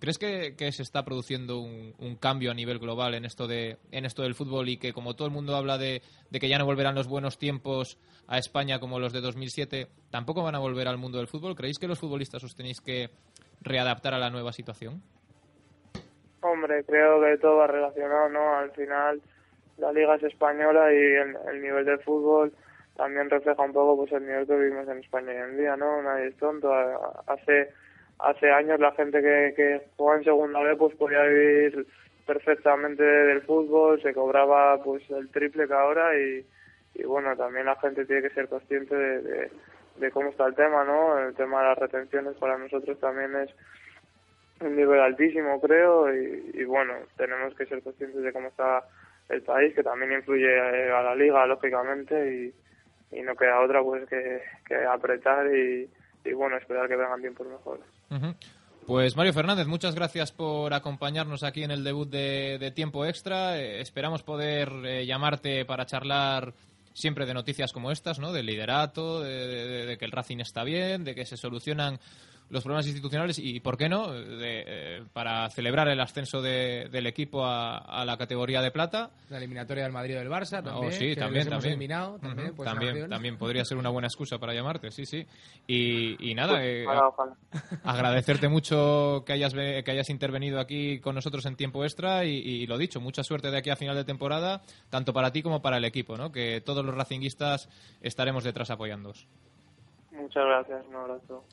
[0.00, 4.22] ¿Crees que, se está produciendo un, cambio a nivel global en esto, de, en esto
[4.22, 6.96] del fútbol y que como todo el mundo habla de, de, que ya no volverán
[6.96, 11.18] los buenos tiempos a España como los de 2007, tampoco van a volver al mundo
[11.18, 11.54] del fútbol?
[11.54, 13.10] ¿Creéis que los futbolistas os tenéis que
[13.62, 15.02] readaptar a la nueva situación?
[16.40, 18.56] Hombre, creo que todo va relacionado, ¿no?
[18.56, 19.20] Al final
[19.78, 22.52] la liga es española y el, nivel de fútbol
[22.96, 26.02] también refleja un poco pues el nivel que vivimos en España hoy en día, ¿no?
[26.02, 26.72] Nadie es tonto.
[27.26, 27.70] Hace
[28.18, 31.86] hace años la gente que, que jugaba en segunda vez pues podía vivir
[32.26, 36.44] perfectamente del fútbol, se cobraba pues el triple que ahora y,
[36.94, 39.50] y bueno, también la gente tiene que ser consciente de,
[39.96, 41.18] de cómo está el tema, ¿no?
[41.18, 43.50] El tema de las retenciones para nosotros también es
[44.60, 48.84] un nivel altísimo, creo, y, bueno, tenemos que ser conscientes de cómo está
[49.28, 52.52] el país, que también influye eh, a la liga, lógicamente,
[53.12, 54.42] y, no queda otra pues que,
[54.90, 55.88] apretar y,
[56.32, 57.84] bueno, esperar que vengan tiempos mejores.
[58.86, 63.58] Pues Mario Fernández, muchas gracias por acompañarnos aquí en el debut de, Tiempo Extra.
[63.58, 66.54] Eh, esperamos poder eh, llamarte para charlar
[66.92, 68.32] siempre de noticias como estas, ¿no?
[68.32, 71.98] Del liderato, de, que el Racing está bien, de que se solucionan
[72.48, 78.04] los problemas institucionales y, ¿por qué no?, eh, para celebrar el ascenso del equipo a,
[78.04, 79.10] la categoría de plata.
[79.30, 80.88] La eliminatoria del Madrid o del Barça también.
[80.88, 82.54] Oh, sí, también, también.
[82.54, 85.26] Pues, también, podría ser una buena excusa para llamarte, sí, sí.
[85.66, 86.86] Y, nada, pues, eh,
[87.84, 92.78] agradecerte mucho que hayas, que hayas intervenido aquí con nosotros en tiempo extra y, lo
[92.78, 95.84] dicho, mucha suerte de aquí a final de temporada, tanto para ti como para el
[95.84, 96.30] equipo, ¿no?
[96.30, 97.68] Que todos los racinguistas
[98.00, 99.26] estaremos detrás apoyándoos.
[100.12, 101.44] Muchas gracias, un abrazo.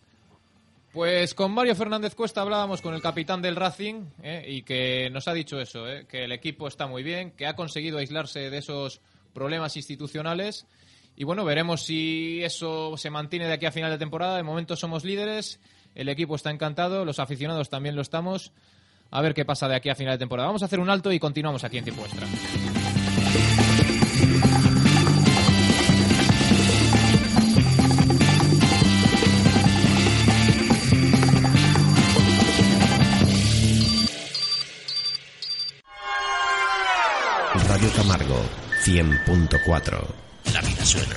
[0.94, 5.28] Pues con Mario Fernández Cuesta hablábamos con el capitán del Racing eh, y que nos
[5.28, 8.60] ha dicho eso, eh, que el equipo está muy bien, que ha conseguido aislarse de
[8.60, 9.02] esos
[9.34, 10.68] problemas institucionales
[11.16, 14.38] y bueno, veremos si eso se mantiene de aquí a final de temporada.
[14.38, 15.60] De momento somos líderes,
[15.96, 18.52] el equipo está encantado, los aficionados también lo estamos.
[19.12, 20.48] A ver qué pasa de aquí a final de temporada.
[20.48, 22.28] Vamos a hacer un alto y continuamos aquí en Tiempo Extra.
[38.94, 40.06] 100.4.
[40.54, 41.16] La vida suena.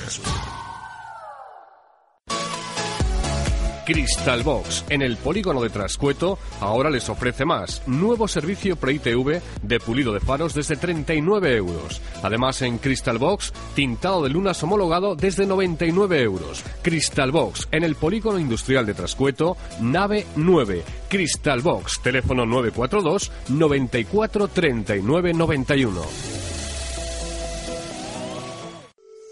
[3.85, 7.87] Crystal Box, en el polígono de Trascueto, ahora les ofrece más.
[7.87, 12.01] Nuevo servicio Pre-ITV de pulido de faros desde 39 euros.
[12.23, 16.63] Además, en Crystal Box, tintado de lunas homologado desde 99 euros.
[16.81, 20.83] Crystal Box, en el polígono industrial de Trascueto, nave 9.
[21.09, 26.56] Crystal Box, teléfono 942 94 39 91.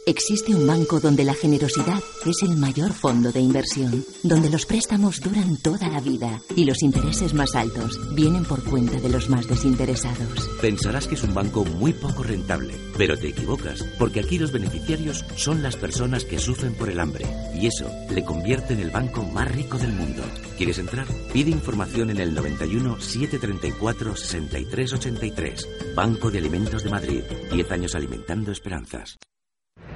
[0.07, 5.19] Existe un banco donde la generosidad es el mayor fondo de inversión, donde los préstamos
[5.19, 9.47] duran toda la vida y los intereses más altos vienen por cuenta de los más
[9.47, 10.47] desinteresados.
[10.61, 15.25] Pensarás que es un banco muy poco rentable, pero te equivocas, porque aquí los beneficiarios
[15.37, 17.25] son las personas que sufren por el hambre
[17.59, 20.21] y eso le convierte en el banco más rico del mundo.
[20.55, 21.07] ¿Quieres entrar?
[21.33, 25.69] Pide información en el 91 734 63 83.
[25.95, 27.23] Banco de Alimentos de Madrid.
[27.51, 29.17] 10 años alimentando esperanzas.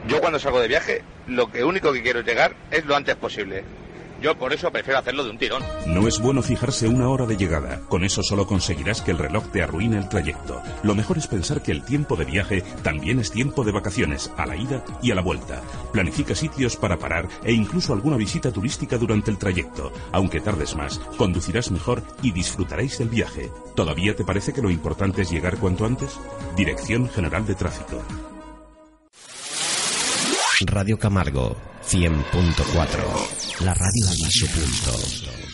[0.07, 3.63] Yo cuando salgo de viaje, lo que único que quiero llegar es lo antes posible.
[4.21, 5.63] Yo por eso prefiero hacerlo de un tirón.
[5.88, 7.79] No es bueno fijarse una hora de llegada.
[7.88, 10.62] Con eso solo conseguirás que el reloj te arruine el trayecto.
[10.83, 14.45] Lo mejor es pensar que el tiempo de viaje también es tiempo de vacaciones, a
[14.45, 15.62] la ida y a la vuelta.
[15.93, 19.93] Planifica sitios para parar e incluso alguna visita turística durante el trayecto.
[20.12, 23.49] Aunque tardes más, conducirás mejor y disfrutaréis del viaje.
[23.73, 26.19] ¿Todavía te parece que lo importante es llegar cuanto antes?
[26.57, 28.03] Dirección General de Tráfico.
[30.65, 33.63] Radio Camargo 100.4.
[33.63, 35.48] La radio a su punto.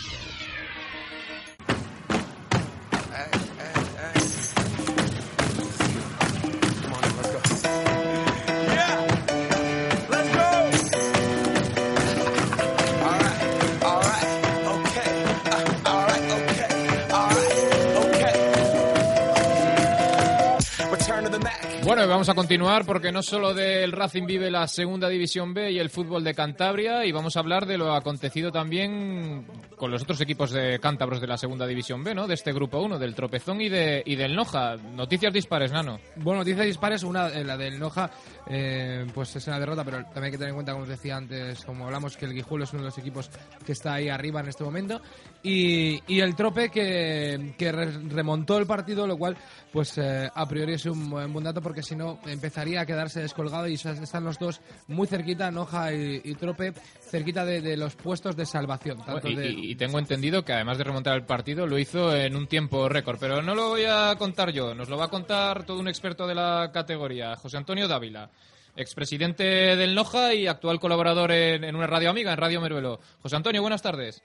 [22.26, 25.92] Vamos a continuar porque no solo del Racing vive la segunda división B y el
[25.92, 30.50] fútbol de Cantabria, y vamos a hablar de lo acontecido también con los otros equipos
[30.50, 32.26] de cántabros de la segunda división B, ¿no?
[32.26, 34.76] De este grupo 1, del Tropezón y, de, y del Noja.
[34.76, 36.00] Noticias dispares, Nano.
[36.16, 38.10] Bueno, noticias dispares, una, eh, la del Noja,
[38.50, 41.18] eh, pues es una derrota, pero también hay que tener en cuenta, como os decía
[41.18, 43.30] antes, como hablamos, que el Guijuelo es uno de los equipos
[43.64, 45.00] que está ahí arriba en este momento.
[45.44, 49.38] Y, y el Trope que, que re- remontó el partido, lo cual,
[49.72, 53.67] pues eh, a priori es un buen dato porque si no empezaría a quedarse descolgado
[53.67, 58.36] y están los dos muy cerquita, Noja y, y Trope, cerquita de, de los puestos
[58.36, 58.97] de salvación.
[59.06, 62.15] Tanto Y, de, y- y tengo entendido que además de remontar el partido lo hizo
[62.15, 65.10] en un tiempo récord, pero no lo voy a contar yo, nos lo va a
[65.10, 68.30] contar todo un experto de la categoría, José Antonio Dávila,
[68.75, 69.43] expresidente
[69.75, 72.99] del Noja y actual colaborador en, en una radio amiga, en Radio Meruelo.
[73.21, 74.21] José Antonio, buenas tardes.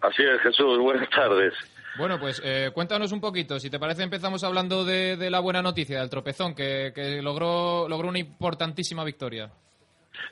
[0.00, 0.78] Así es, Jesús.
[0.78, 1.52] Buenas tardes.
[1.96, 5.60] Bueno, pues eh, cuéntanos un poquito, si te parece empezamos hablando de, de la buena
[5.60, 9.50] noticia, del tropezón, que, logró, logró una importantísima victoria.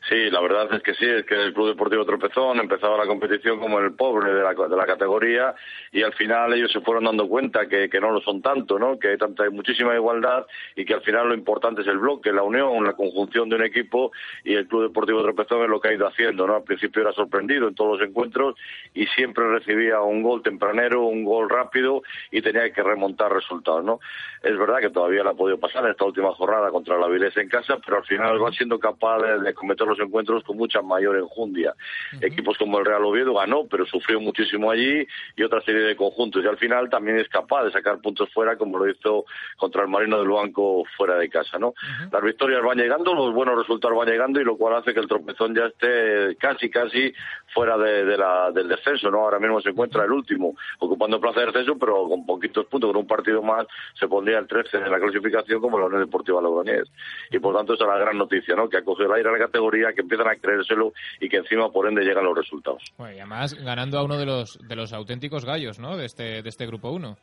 [0.09, 3.59] Sí, la verdad es que sí, es que el Club Deportivo Tropezón empezaba la competición
[3.59, 5.55] como el pobre de la, de la categoría
[5.93, 8.99] y al final ellos se fueron dando cuenta que, que no lo son tanto, ¿no?
[8.99, 10.47] que hay tanta hay muchísima igualdad
[10.77, 13.65] y que al final lo importante es el bloque, la unión, la conjunción de un
[13.65, 14.13] equipo
[14.45, 16.47] y el Club Deportivo Tropezón es lo que ha ido haciendo.
[16.47, 16.57] ¿no?
[16.57, 18.55] Al principio era sorprendido en todos los encuentros
[18.95, 23.85] y siempre recibía un gol tempranero, un gol rápido y tenía que remontar resultados.
[23.85, 24.01] ¿no?
[24.43, 27.37] Es verdad que todavía le ha podido pasar en esta última jornada contra la Avilés
[27.37, 30.83] en casa, pero al final va siendo capaz de, de cometer los encuentros con mucha
[30.83, 31.75] mayor enjundia.
[32.21, 36.45] Equipos como el Real Oviedo ganó, pero sufrió muchísimo allí y otra serie de conjuntos.
[36.45, 39.25] Y al final también es capaz de sacar puntos fuera, como lo hizo
[39.57, 41.59] contra el Marino del Banco fuera de casa.
[41.59, 41.75] ¿no?
[42.11, 45.09] Las victorias van llegando, los buenos resultados van llegando y lo cual hace que el
[45.09, 47.13] tropezón ya esté casi, casi
[47.53, 49.11] fuera de, de la, del descenso.
[49.11, 49.21] ¿no?
[49.21, 53.01] Ahora mismo se encuentra el último, ocupando plaza de descenso, pero con poquitos puntos, con
[53.01, 53.67] un partido más,
[53.99, 56.89] se pondría el 13 en la clasificación como la Unión Deportiva Logroñés.
[57.31, 58.69] Y por tanto, esa es la gran noticia, ¿no?
[58.69, 61.71] que ha cogido el aire a la categoría, que empiezan a creérselo y que encima,
[61.71, 62.83] por ende, llegan los resultados.
[62.97, 65.97] Bueno, y además ganando a uno de los, de los auténticos gallos ¿no?
[65.97, 67.17] de, este, de este grupo 1.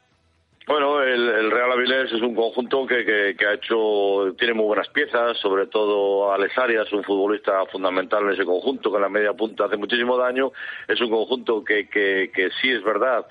[0.67, 4.65] Bueno, el, el Real Avilés es un conjunto que, que, que ha hecho, tiene muy
[4.65, 9.10] buenas piezas, sobre todo Alex Arias, un futbolista fundamental en ese conjunto, que en la
[9.10, 10.52] media punta hace muchísimo daño.
[10.88, 13.28] Es un conjunto que, que, que sí es verdad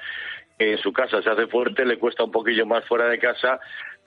[0.58, 3.58] en su casa se hace fuerte, le cuesta un poquillo más fuera de casa,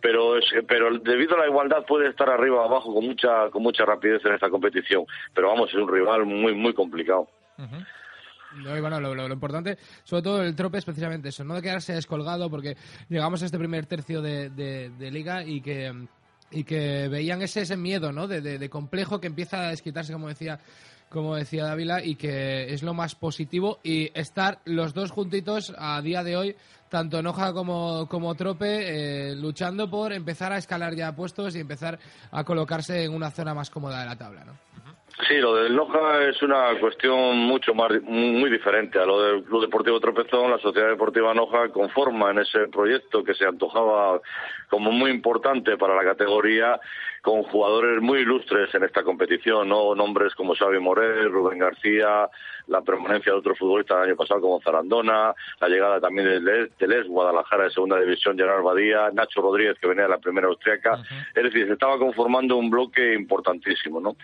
[0.01, 3.63] pero es, pero debido a la igualdad puede estar arriba o abajo con mucha con
[3.63, 5.05] mucha rapidez en esta competición.
[5.33, 7.27] Pero vamos, es un rival muy muy complicado.
[8.63, 11.61] No, y bueno, lo, lo- importante, sobre todo el trope, es precisamente eso, no de
[11.61, 12.77] quedarse descolgado, porque
[13.09, 15.93] llegamos a este primer tercio de, de- de liga y que
[16.49, 18.25] y que veían ese, ese miedo, ¿no?
[18.27, 20.59] De- de complejo que empieza a desquitarse, como decía
[21.09, 26.01] como decía Dávila, y que es lo más positivo y estar los dos juntitos a
[26.01, 26.55] día de hoy,
[26.89, 31.99] tanto Noja como, como Trope, eh, luchando por empezar a escalar ya puestos y empezar
[32.31, 34.53] a colocarse en una zona más cómoda de la tabla, ¿no?
[35.25, 39.61] Sí, lo del Noja es una cuestión mucho más, muy diferente a lo del Club
[39.61, 40.51] Deportivo Tropezón.
[40.51, 44.21] La Sociedad Deportiva Noja conforma en ese proyecto que se antojaba
[44.69, 46.79] como muy importante para la categoría
[47.21, 49.93] con jugadores muy ilustres en esta competición, ¿no?
[49.95, 52.29] Nombres como Xavi Morel, Rubén García,
[52.67, 57.07] la permanencia de otros futbolistas el año pasado como Zarandona, la llegada también del Les,
[57.07, 61.01] Guadalajara de segunda división, Gerard Badía, Nacho Rodríguez que venía de la primera austriaca.
[61.35, 64.15] Es decir, se estaba conformando un bloque importantísimo, ¿no?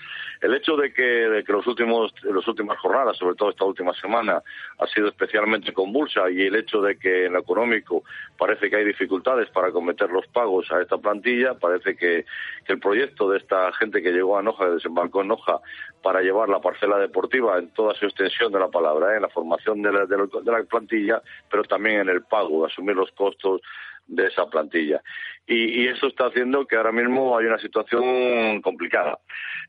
[0.42, 3.94] El hecho de que, de que los últimos, las últimas jornadas, sobre todo esta última
[3.94, 4.42] semana,
[4.80, 8.04] ha sido especialmente convulsa y el hecho de que en lo económico
[8.38, 12.26] parece que hay dificultades para cometer los pagos a esta plantilla, parece que,
[12.66, 15.62] que el proyecto de esta gente que llegó a Noja, desembarcó en Noja,
[16.02, 19.16] para llevar la parcela deportiva en toda su extensión de la palabra, ¿eh?
[19.16, 23.12] en la formación de la, de, la, plantilla, pero también en el pago, asumir los
[23.12, 23.62] costos
[24.08, 25.02] de esa plantilla.
[25.46, 29.20] Y, y, eso está haciendo que ahora mismo hay una situación complicada.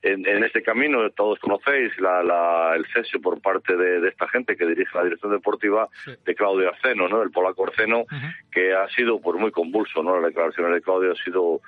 [0.03, 4.29] En, en este camino, todos conocéis la, la, el cesio por parte de, de, esta
[4.29, 5.89] gente que dirige la dirección deportiva
[6.25, 7.23] de Claudio Arceno, ¿no?
[7.23, 8.05] el polaco Arceno,
[8.53, 10.03] que ha sido pues, muy convulso.
[10.03, 10.17] ¿no?
[10.21, 11.61] Las declaraciones de Claudio ha sido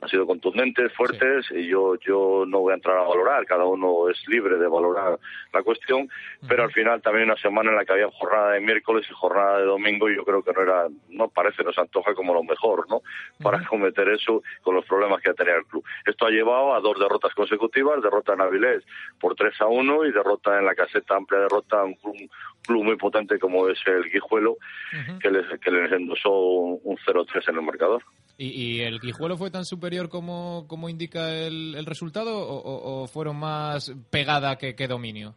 [0.00, 4.08] han sido contundentes, fuertes, y yo, yo no voy a entrar a valorar, cada uno
[4.08, 5.18] es libre de valorar
[5.52, 6.08] la cuestión,
[6.48, 9.58] pero al final también una semana en la que había jornada de miércoles y jornada
[9.58, 12.88] de domingo, y yo creo que no era, no parece, nos antoja como lo mejor,
[12.88, 13.02] ¿no?
[13.42, 15.84] Para cometer eso con los problemas que tenía el club.
[16.06, 18.84] Esto ha llevado a dos derrotas consecutivas, derrota en Avilés
[19.20, 22.16] por 3 a 1 y derrota en la caseta, amplia derrota a un club,
[22.66, 24.56] club muy potente como es el Guijuelo,
[25.20, 28.02] que, les, que les endosó un 0-3 en el marcador.
[28.42, 33.06] ¿Y, ¿Y, el Guijuelo fue tan superior como, como indica el, el resultado o, o,
[33.06, 35.34] fueron más pegada que, que dominio?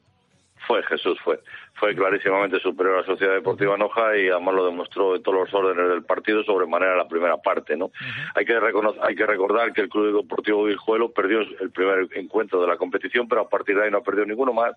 [0.67, 1.39] Fue Jesús, fue.
[1.76, 5.54] Fue clarísimamente superior a la Sociedad Deportiva Noja y además lo demostró en todos los
[5.54, 7.91] órdenes del partido sobremanera la primera parte, ¿no?
[8.36, 12.67] hay, que hay que recordar que el Club Deportivo Guijuelo perdió el primer encuentro de
[12.67, 14.73] la competición, pero a partir de ahí no ha perdido ninguno más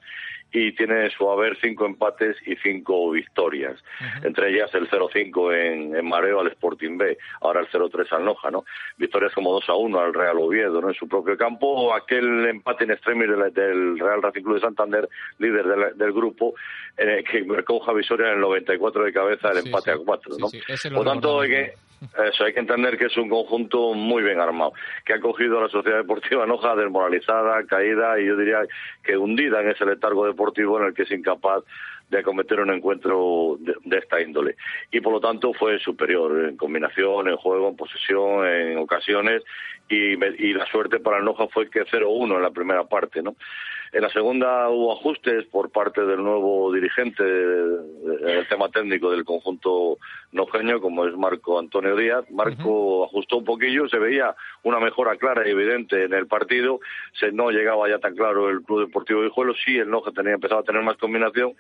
[0.53, 3.83] y tiene su haber cinco empates y cinco victorias.
[4.22, 8.51] Entre ellas el 0-5 en, en, Mareo al Sporting B, ahora el 0-3 al Noja,
[8.51, 8.64] ¿no?
[8.96, 10.88] Victorias como 2-1 al Real Oviedo, ¿no?
[10.88, 15.09] En su propio campo, aquel empate en extremis del, del, Real Racing Club de Santander,
[15.38, 16.55] líder del, del grupo,
[16.97, 20.49] eh, que marcó Javi Soria en el 94 de cabeza el empate a 4, ¿no?
[20.49, 20.61] Sí,
[20.95, 21.75] Por tanto, hay que,
[22.29, 24.73] eso, hay que entender que es un conjunto muy bien armado,
[25.05, 28.61] que ha cogido a la Sociedad Deportiva Noja desmoralizada, caída y yo diría
[29.03, 31.65] que hundida en ese letargo deportivo en el que es incapaz
[32.09, 34.57] de acometer un encuentro de, de, esta índole.
[34.93, 39.43] Y por lo tanto fue superior en combinación, en juego, en posesión, en ocasiones.
[39.89, 43.37] Y, y la suerte para el Noja fue que 0-1 en la primera parte, ¿no?
[43.96, 49.24] En la segunda hubo ajustes por parte del nuevo dirigente en el tema técnico del
[49.24, 49.96] conjunto
[50.32, 52.30] nojeño, como es Marco Antonio Díaz.
[52.30, 53.06] Marco uh -huh.
[53.06, 56.78] ajustó un poquillo, se veía una mejora clara y evidente en el partido.
[57.18, 60.35] Se, no llegaba ya tan claro el Club Deportivo de Hijuelo, sí, el Noja tenía
[60.35, 61.54] empezado a tener más combinación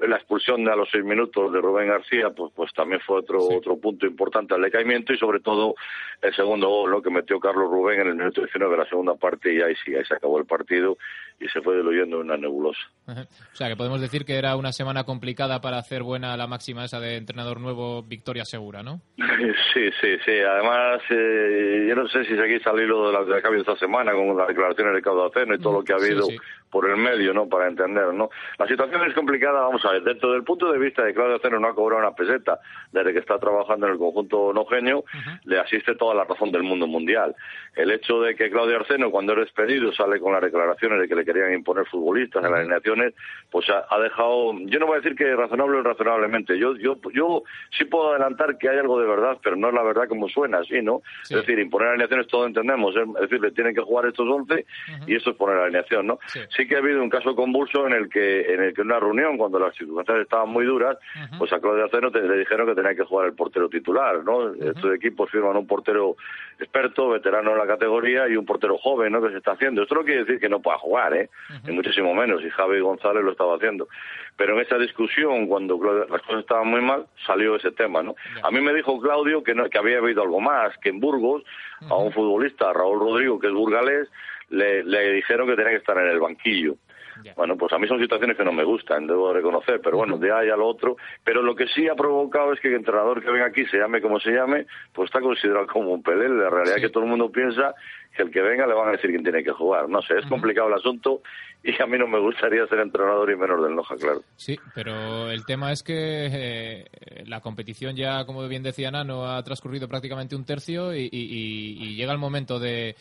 [0.00, 3.40] la expulsión de a los seis minutos de Rubén García, pues, pues también fue otro,
[3.42, 3.54] sí.
[3.56, 5.74] otro punto importante al decaimiento y sobre todo
[6.20, 7.02] el segundo gol ¿no?
[7.02, 9.94] que metió Carlos Rubén en el minuto 19 de la segunda parte y ahí sí,
[9.94, 10.96] ahí se acabó el partido
[11.40, 12.80] y se fue diluyendo en una nebulosa.
[13.06, 16.84] O sea que podemos decir que era una semana complicada para hacer buena la máxima
[16.84, 19.00] esa de entrenador nuevo, victoria segura, ¿no?
[19.74, 20.30] Sí, sí, sí.
[20.38, 23.76] Además, eh, yo no sé si seguís al hilo de la de cambio de esta
[23.76, 26.38] semana con las declaraciones de Caudaceno y todo lo que ha habido sí, sí.
[26.74, 27.48] Por el medio, ¿no?
[27.48, 28.30] Para entender, ¿no?
[28.58, 31.60] La situación es complicada, vamos a ver, dentro del punto de vista de Claudio Ceno
[31.60, 32.58] no ha cobrado una peseta
[32.90, 35.40] desde que está trabajando en el conjunto nogenio, uh -huh.
[35.44, 37.36] le asiste toda la razón del mundo mundial.
[37.76, 41.14] El hecho de que Claudio Arceno, cuando es despedido, sale con las declaraciones de que
[41.14, 43.14] le querían imponer futbolistas en las alineaciones,
[43.52, 46.96] pues ha, ha, dejado, yo no voy a decir que razonable o razonablemente, yo, yo,
[47.12, 50.28] yo sí puedo adelantar que hay algo de verdad, pero no es la verdad como
[50.28, 51.02] suena, ¿sí, no?
[51.22, 51.34] Sí.
[51.34, 54.56] Es decir, imponer alineaciones todos entendemos, es decir, le tienen que jugar estos 11 uh
[54.56, 55.04] -huh.
[55.06, 56.18] y eso es poner alineación, ¿no?
[56.26, 56.40] Sí.
[56.50, 56.63] sí.
[56.66, 59.58] Que ha habido un caso convulso en el que en el que una reunión, cuando
[59.58, 61.38] las circunstancias estaban muy duras, uh -huh.
[61.38, 64.36] pues a Claudio Aceno te, le dijeron que tenía que jugar el portero titular, ¿no?
[64.38, 64.70] Uh -huh.
[64.74, 66.16] Estos equipos firman un portero
[66.58, 69.20] experto, veterano en la categoría y un portero joven, ¿no?
[69.22, 69.82] Que se está haciendo.
[69.82, 71.28] Esto no quiere decir que no pueda jugar, ¿eh?
[71.50, 71.68] Uh -huh.
[71.68, 73.88] Ni muchísimo menos, y Javi González lo estaba haciendo.
[74.36, 75.78] Pero en esa discusión, cuando
[76.10, 78.14] las cosas estaban muy mal, salió ese tema, ¿no?
[78.42, 81.44] A mí me dijo Claudio que, no, que había habido algo más, que en Burgos,
[81.88, 84.08] a un futbolista, Raúl Rodrigo, que es burgalés,
[84.50, 86.76] le, le dijeron que tenía que estar en el banquillo.
[87.22, 87.34] Yeah.
[87.36, 90.32] Bueno, pues a mí son situaciones que no me gustan, debo reconocer, pero bueno, de
[90.32, 90.96] ahí a lo otro.
[91.22, 94.00] Pero lo que sí ha provocado es que el entrenador que venga aquí, se llame
[94.00, 96.28] como se llame, pues está considerado como un pelé.
[96.28, 96.80] La realidad sí.
[96.80, 97.72] es que todo el mundo piensa
[98.16, 99.88] que el que venga le van a decir quién tiene que jugar.
[99.88, 100.30] No sé, es uh -huh.
[100.30, 101.22] complicado el asunto
[101.62, 104.22] y a mí no me gustaría ser entrenador y menos del Noja, claro.
[104.36, 106.84] Sí, pero el tema es que eh,
[107.26, 111.94] la competición ya, como bien decía Nano, ha transcurrido prácticamente un tercio y, y, y
[111.96, 112.96] llega el momento de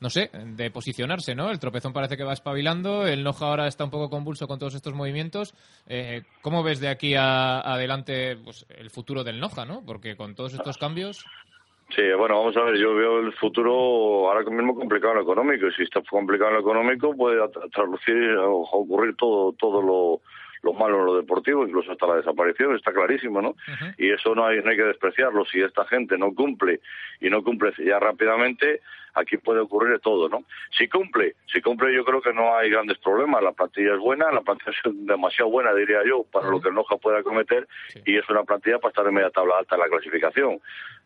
[0.00, 1.50] no sé, de posicionarse, ¿no?
[1.50, 4.74] El tropezón parece que va espabilando, el Noja ahora está un poco convulso con todos
[4.74, 5.54] estos movimientos.
[5.86, 9.82] Eh, ¿Cómo ves de aquí a, adelante pues, el futuro del Noja, ¿no?
[9.84, 11.24] Porque con todos estos cambios...
[11.96, 15.68] Sí, bueno, vamos a ver, yo veo el futuro ahora mismo complicado en lo económico,
[15.68, 17.40] y si está complicado en lo económico puede
[17.72, 20.20] traducir o ocurrir todo, todo lo,
[20.62, 23.56] lo malo en lo deportivo, incluso hasta la desaparición, está clarísimo, ¿no?
[23.96, 25.44] Y eso no hay, no hay que despreciarlo.
[25.44, 26.80] Si esta gente no cumple
[27.20, 28.80] y no cumple ya rápidamente,
[29.14, 30.44] aquí puede ocurrir todo, ¿no?
[30.76, 33.42] Si cumple, si cumple yo creo que no hay grandes problemas.
[33.42, 36.74] La plantilla es buena, la plantilla es demasiado buena, diría yo, para lo que el
[36.74, 37.66] Noja pueda cometer
[38.04, 40.60] y es una plantilla para estar en media tabla alta en la clasificación.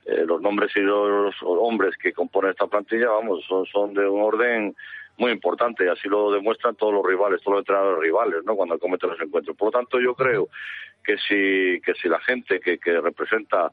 [0.04, 4.22] Eh, los nombres y los hombres que componen esta plantilla, vamos, son, son de un
[4.22, 4.74] orden
[5.18, 8.56] muy importante y así lo demuestran todos los rivales, todos los entrenadores rivales, ¿no?
[8.56, 9.56] Cuando cometen los encuentros.
[9.56, 10.48] Por lo tanto, yo creo
[11.04, 13.70] que si, que si la gente que, que representa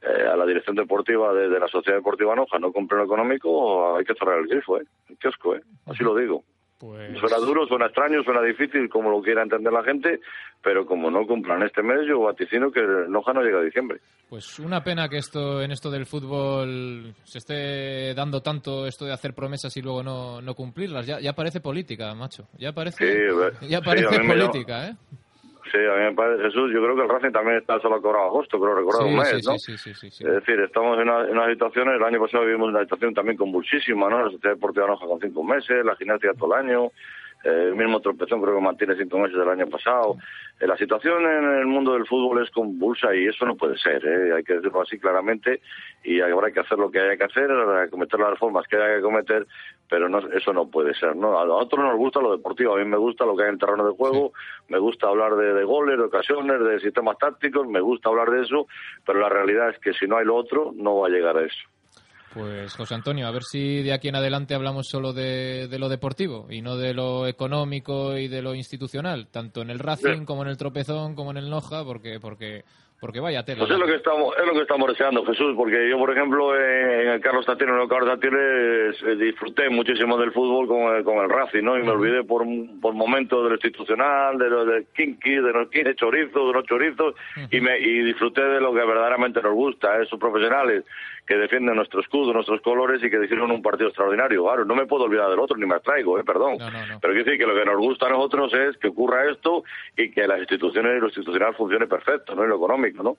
[0.00, 4.04] eh, a la dirección deportiva de, la Sociedad Deportiva Noja no cumple lo económico, hay
[4.04, 4.84] que cerrar el grifo, ¿eh?
[5.08, 5.62] El kiosco, ¿eh?
[5.86, 6.44] Así lo digo.
[6.78, 7.18] Pues...
[7.18, 10.20] Suena duro, suena extraño, suena difícil, como lo quiera entender la gente,
[10.62, 14.00] pero como no cumplan este mes, yo vaticino que Noja no llega a diciembre.
[14.28, 19.12] Pues una pena que esto en esto del fútbol se esté dando tanto esto de
[19.12, 21.06] hacer promesas y luego no, no cumplirlas.
[21.06, 22.46] Ya, ya parece política, macho.
[22.58, 23.28] Ya parece,
[23.68, 24.96] ya parece política, ¿eh?
[25.70, 28.26] Sí, a mí me parece, Jesús, yo creo que el Racing también está solo cobrado
[28.26, 29.58] agosto, pero recuerdo un mes, ¿no?
[29.58, 32.68] Sí, sí, sí, Es decir, estamos en una, en una, situación, el año pasado vivimos
[32.68, 34.24] una situación también convulsísima, ¿no?
[34.24, 36.90] La Sociedad Deportiva Noja con cinco meses, la gimnasia todo el año,
[37.44, 40.16] el mismo tropezón creo que mantiene cinco meses del año pasado.
[40.60, 44.04] Eh, la situación en el mundo del fútbol es convulsa y eso no puede ser,
[44.04, 44.34] ¿eh?
[44.34, 45.60] hay que decirlo así claramente
[46.02, 47.48] y habrá que hacer lo que haya que hacer,
[47.90, 49.46] cometer las reformas que haya que cometer,
[49.88, 51.14] pero no, eso no puede ser.
[51.14, 51.38] ¿no?
[51.38, 53.60] A nosotros nos gusta lo deportivo, a mí me gusta lo que hay en el
[53.60, 54.32] terreno de juego,
[54.68, 58.42] me gusta hablar de, de, goles, de ocasiones, de sistemas tácticos, me gusta hablar de
[58.42, 58.66] eso,
[59.06, 61.44] pero la realidad es que si no hay lo otro, no va a llegar a
[61.44, 61.68] eso.
[62.38, 66.46] Pues José Antonio, a ver si de aquí en adelante hablamos solo de, lo deportivo
[66.48, 70.48] y no de lo económico y de lo institucional, tanto en el Racing como en
[70.50, 72.62] el Tropezón como en el Noja, porque porque
[73.00, 73.60] porque vaya tela.
[73.60, 76.54] Pues es lo que estamos es lo que estamos deseando, Jesús, porque yo por ejemplo
[76.56, 81.02] en el Carlos Tatino, en el Carlos Tatino eh, disfruté muchísimo del fútbol con el,
[81.02, 81.76] con el Racing, ¿no?
[81.76, 82.44] Y me olvidé por
[82.80, 86.64] por momentos de lo institucional, de lo de kinky, de los kinky chorizos, de los
[86.66, 87.14] chorizos
[87.50, 90.84] y me y disfruté de lo que verdaderamente nos gusta, esos profesionales
[91.28, 94.44] que defienden nuestro escudo, nuestros colores y que hicieron un partido extraordinario.
[94.44, 96.56] Claro, no me puedo olvidar del otro, ni me abstraigo, eh, perdón.
[96.56, 99.62] Pero quiero decir que lo que nos gusta a nosotros es que ocurra esto
[99.94, 102.44] y que las instituciones y lo institucional funcione perfecto, ¿no?
[102.44, 103.18] Y lo económico, ¿no?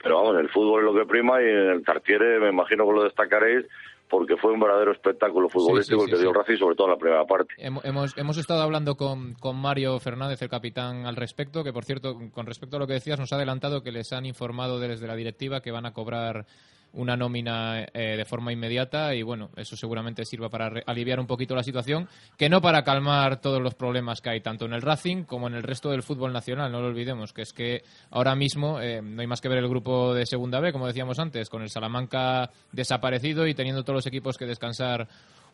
[0.00, 2.92] Pero vamos, el fútbol es lo que prima y en el Tartiere me imagino que
[2.92, 3.66] lo destacaréis
[4.08, 7.24] porque fue un verdadero espectáculo futbolístico el que dio Racing, sobre todo en la primera
[7.24, 7.54] parte.
[7.58, 12.16] Hemos, hemos estado hablando con, con Mario Fernández, el capitán, al respecto, que por cierto,
[12.32, 15.16] con respecto a lo que decías, nos ha adelantado que les han informado desde la
[15.16, 16.46] directiva que van a cobrar
[16.92, 21.54] una nómina eh, de forma inmediata y bueno, eso seguramente sirva para aliviar un poquito
[21.54, 25.24] la situación, que no para calmar todos los problemas que hay tanto en el Racing
[25.24, 28.80] como en el resto del fútbol nacional, no lo olvidemos, que es que ahora mismo
[28.80, 31.62] eh, no hay más que ver el grupo de Segunda B, como decíamos antes, con
[31.62, 35.08] el Salamanca desaparecido y teniendo todos los equipos que descansar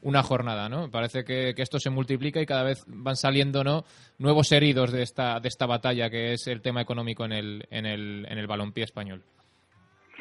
[0.04, 0.90] una jornada, ¿no?
[0.90, 3.84] Parece que, esto se multiplica y cada vez van saliendo, ¿no?
[4.18, 7.86] Nuevos heridos de esta, de esta batalla que es el tema económico en el, en
[7.86, 9.22] el, en el balompié español.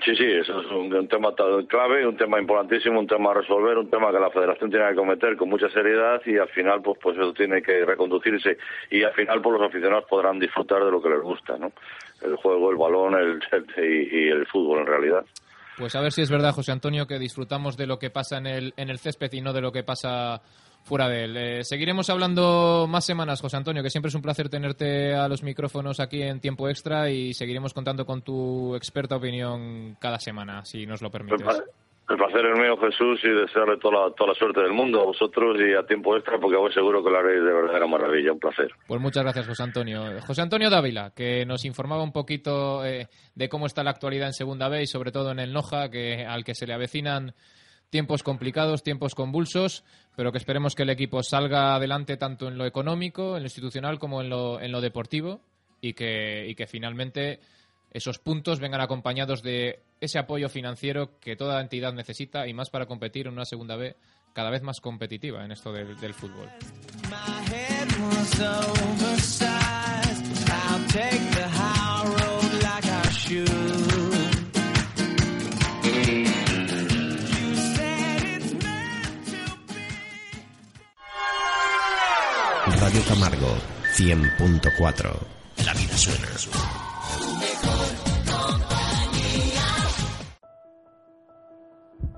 [0.03, 1.33] Sí, sí, eso es un, tema
[1.67, 4.95] clave, un tema importantísimo, un tema a resolver, un tema que la Federación tiene que
[4.95, 8.57] cometer con mucha seriedad y al final, pues, pues eso tiene que reconducirse
[8.91, 11.71] y al final, pues los aficionados podrán disfrutar de lo que les gusta, ¿no?
[12.21, 13.41] El juego, el balón, el,
[14.11, 15.25] y, el fútbol en realidad.
[15.77, 18.47] Pues a ver si es verdad, José Antonio, que disfrutamos de lo que pasa en
[18.47, 20.41] el, en el césped y no de lo que pasa
[20.83, 21.37] fuera de él.
[21.37, 25.43] Eh, seguiremos hablando más semanas, José Antonio, que siempre es un placer tenerte a los
[25.43, 30.85] micrófonos aquí en tiempo extra y seguiremos contando con tu experta opinión cada semana, si
[30.85, 31.63] nos lo permites.
[32.09, 35.05] El placer es mío, Jesús, y desearle toda la, toda la suerte del mundo a
[35.05, 38.33] vosotros y a tiempo extra, porque voy seguro que lo haréis de verdadera maravilla.
[38.33, 38.69] Un placer.
[38.85, 40.03] Pues muchas gracias, José Antonio.
[40.27, 44.33] José Antonio Dávila, que nos informaba un poquito eh, de cómo está la actualidad en
[44.33, 47.33] Segunda B y sobre todo en el Noja, que, al que se le avecinan
[47.93, 49.83] tiempos complicados, tiempos convulsos,
[50.15, 53.99] pero que esperemos que el equipo salga adelante tanto en lo económico, en lo institucional
[53.99, 55.41] como en lo, en lo deportivo
[55.79, 57.39] y que, y que finalmente
[57.91, 62.87] esos puntos vengan acompañados de ese apoyo financiero que toda entidad necesita y más para
[62.87, 63.95] competir en una segunda B
[64.33, 66.49] cada vez más competitiva en esto del, del fútbol.
[83.07, 83.47] Radio Camargo
[83.95, 85.19] 100.4.
[85.65, 86.27] La vida suena.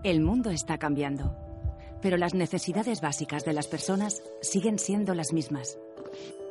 [0.03, 1.45] El mundo está cambiando
[2.05, 5.79] pero las necesidades básicas de las personas siguen siendo las mismas.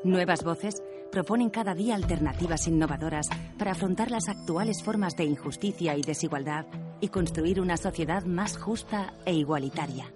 [0.03, 0.82] Nuevas voces
[1.12, 6.66] proponen cada día alternativas innovadoras para afrontar las actuales formas de injusticia y desigualdad
[7.01, 10.12] y construir una sociedad más justa e igualitaria.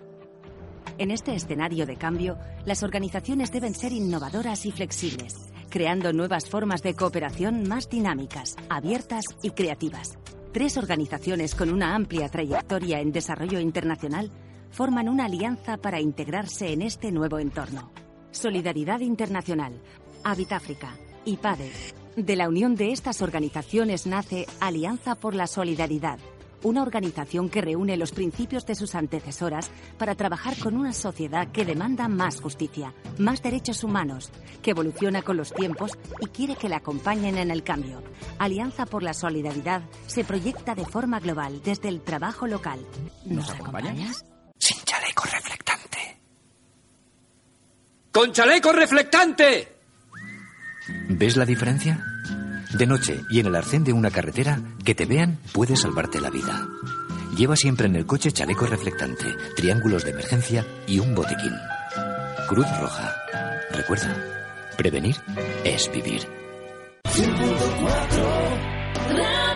[0.98, 6.82] En este escenario de cambio, las organizaciones deben ser innovadoras y flexibles, creando nuevas formas
[6.82, 10.18] de cooperación más dinámicas, abiertas y creativas.
[10.52, 14.32] Tres organizaciones con una amplia trayectoria en desarrollo internacional
[14.72, 17.92] forman una alianza para integrarse en este nuevo entorno.
[18.32, 19.80] Solidaridad Internacional,
[20.24, 21.70] Habitáfrica y PADE.
[22.16, 26.18] De la unión de estas organizaciones nace Alianza por la Solidaridad,
[26.62, 31.64] una organización que reúne los principios de sus antecesoras para trabajar con una sociedad que
[31.64, 34.30] demanda más justicia, más derechos humanos,
[34.62, 38.02] que evoluciona con los tiempos y quiere que la acompañen en el cambio.
[38.38, 42.80] Alianza por la Solidaridad se proyecta de forma global desde el trabajo local.
[43.24, 44.24] ¿Nos, acompañas?
[44.58, 46.20] Sin chaleco reflectante.
[48.10, 49.76] ¡Con chaleco reflectante!
[51.10, 52.02] ¿Ves la diferencia?
[52.72, 56.30] De noche y en el arcén de una carretera, que te vean puede salvarte la
[56.30, 56.66] vida.
[57.36, 61.54] Lleva siempre en el coche chaleco reflectante, triángulos de emergencia y un botiquín.
[62.48, 63.14] Cruz Roja.
[63.72, 64.16] Recuerda,
[64.76, 65.16] prevenir
[65.64, 66.22] es vivir.
[67.10, 69.47] 104.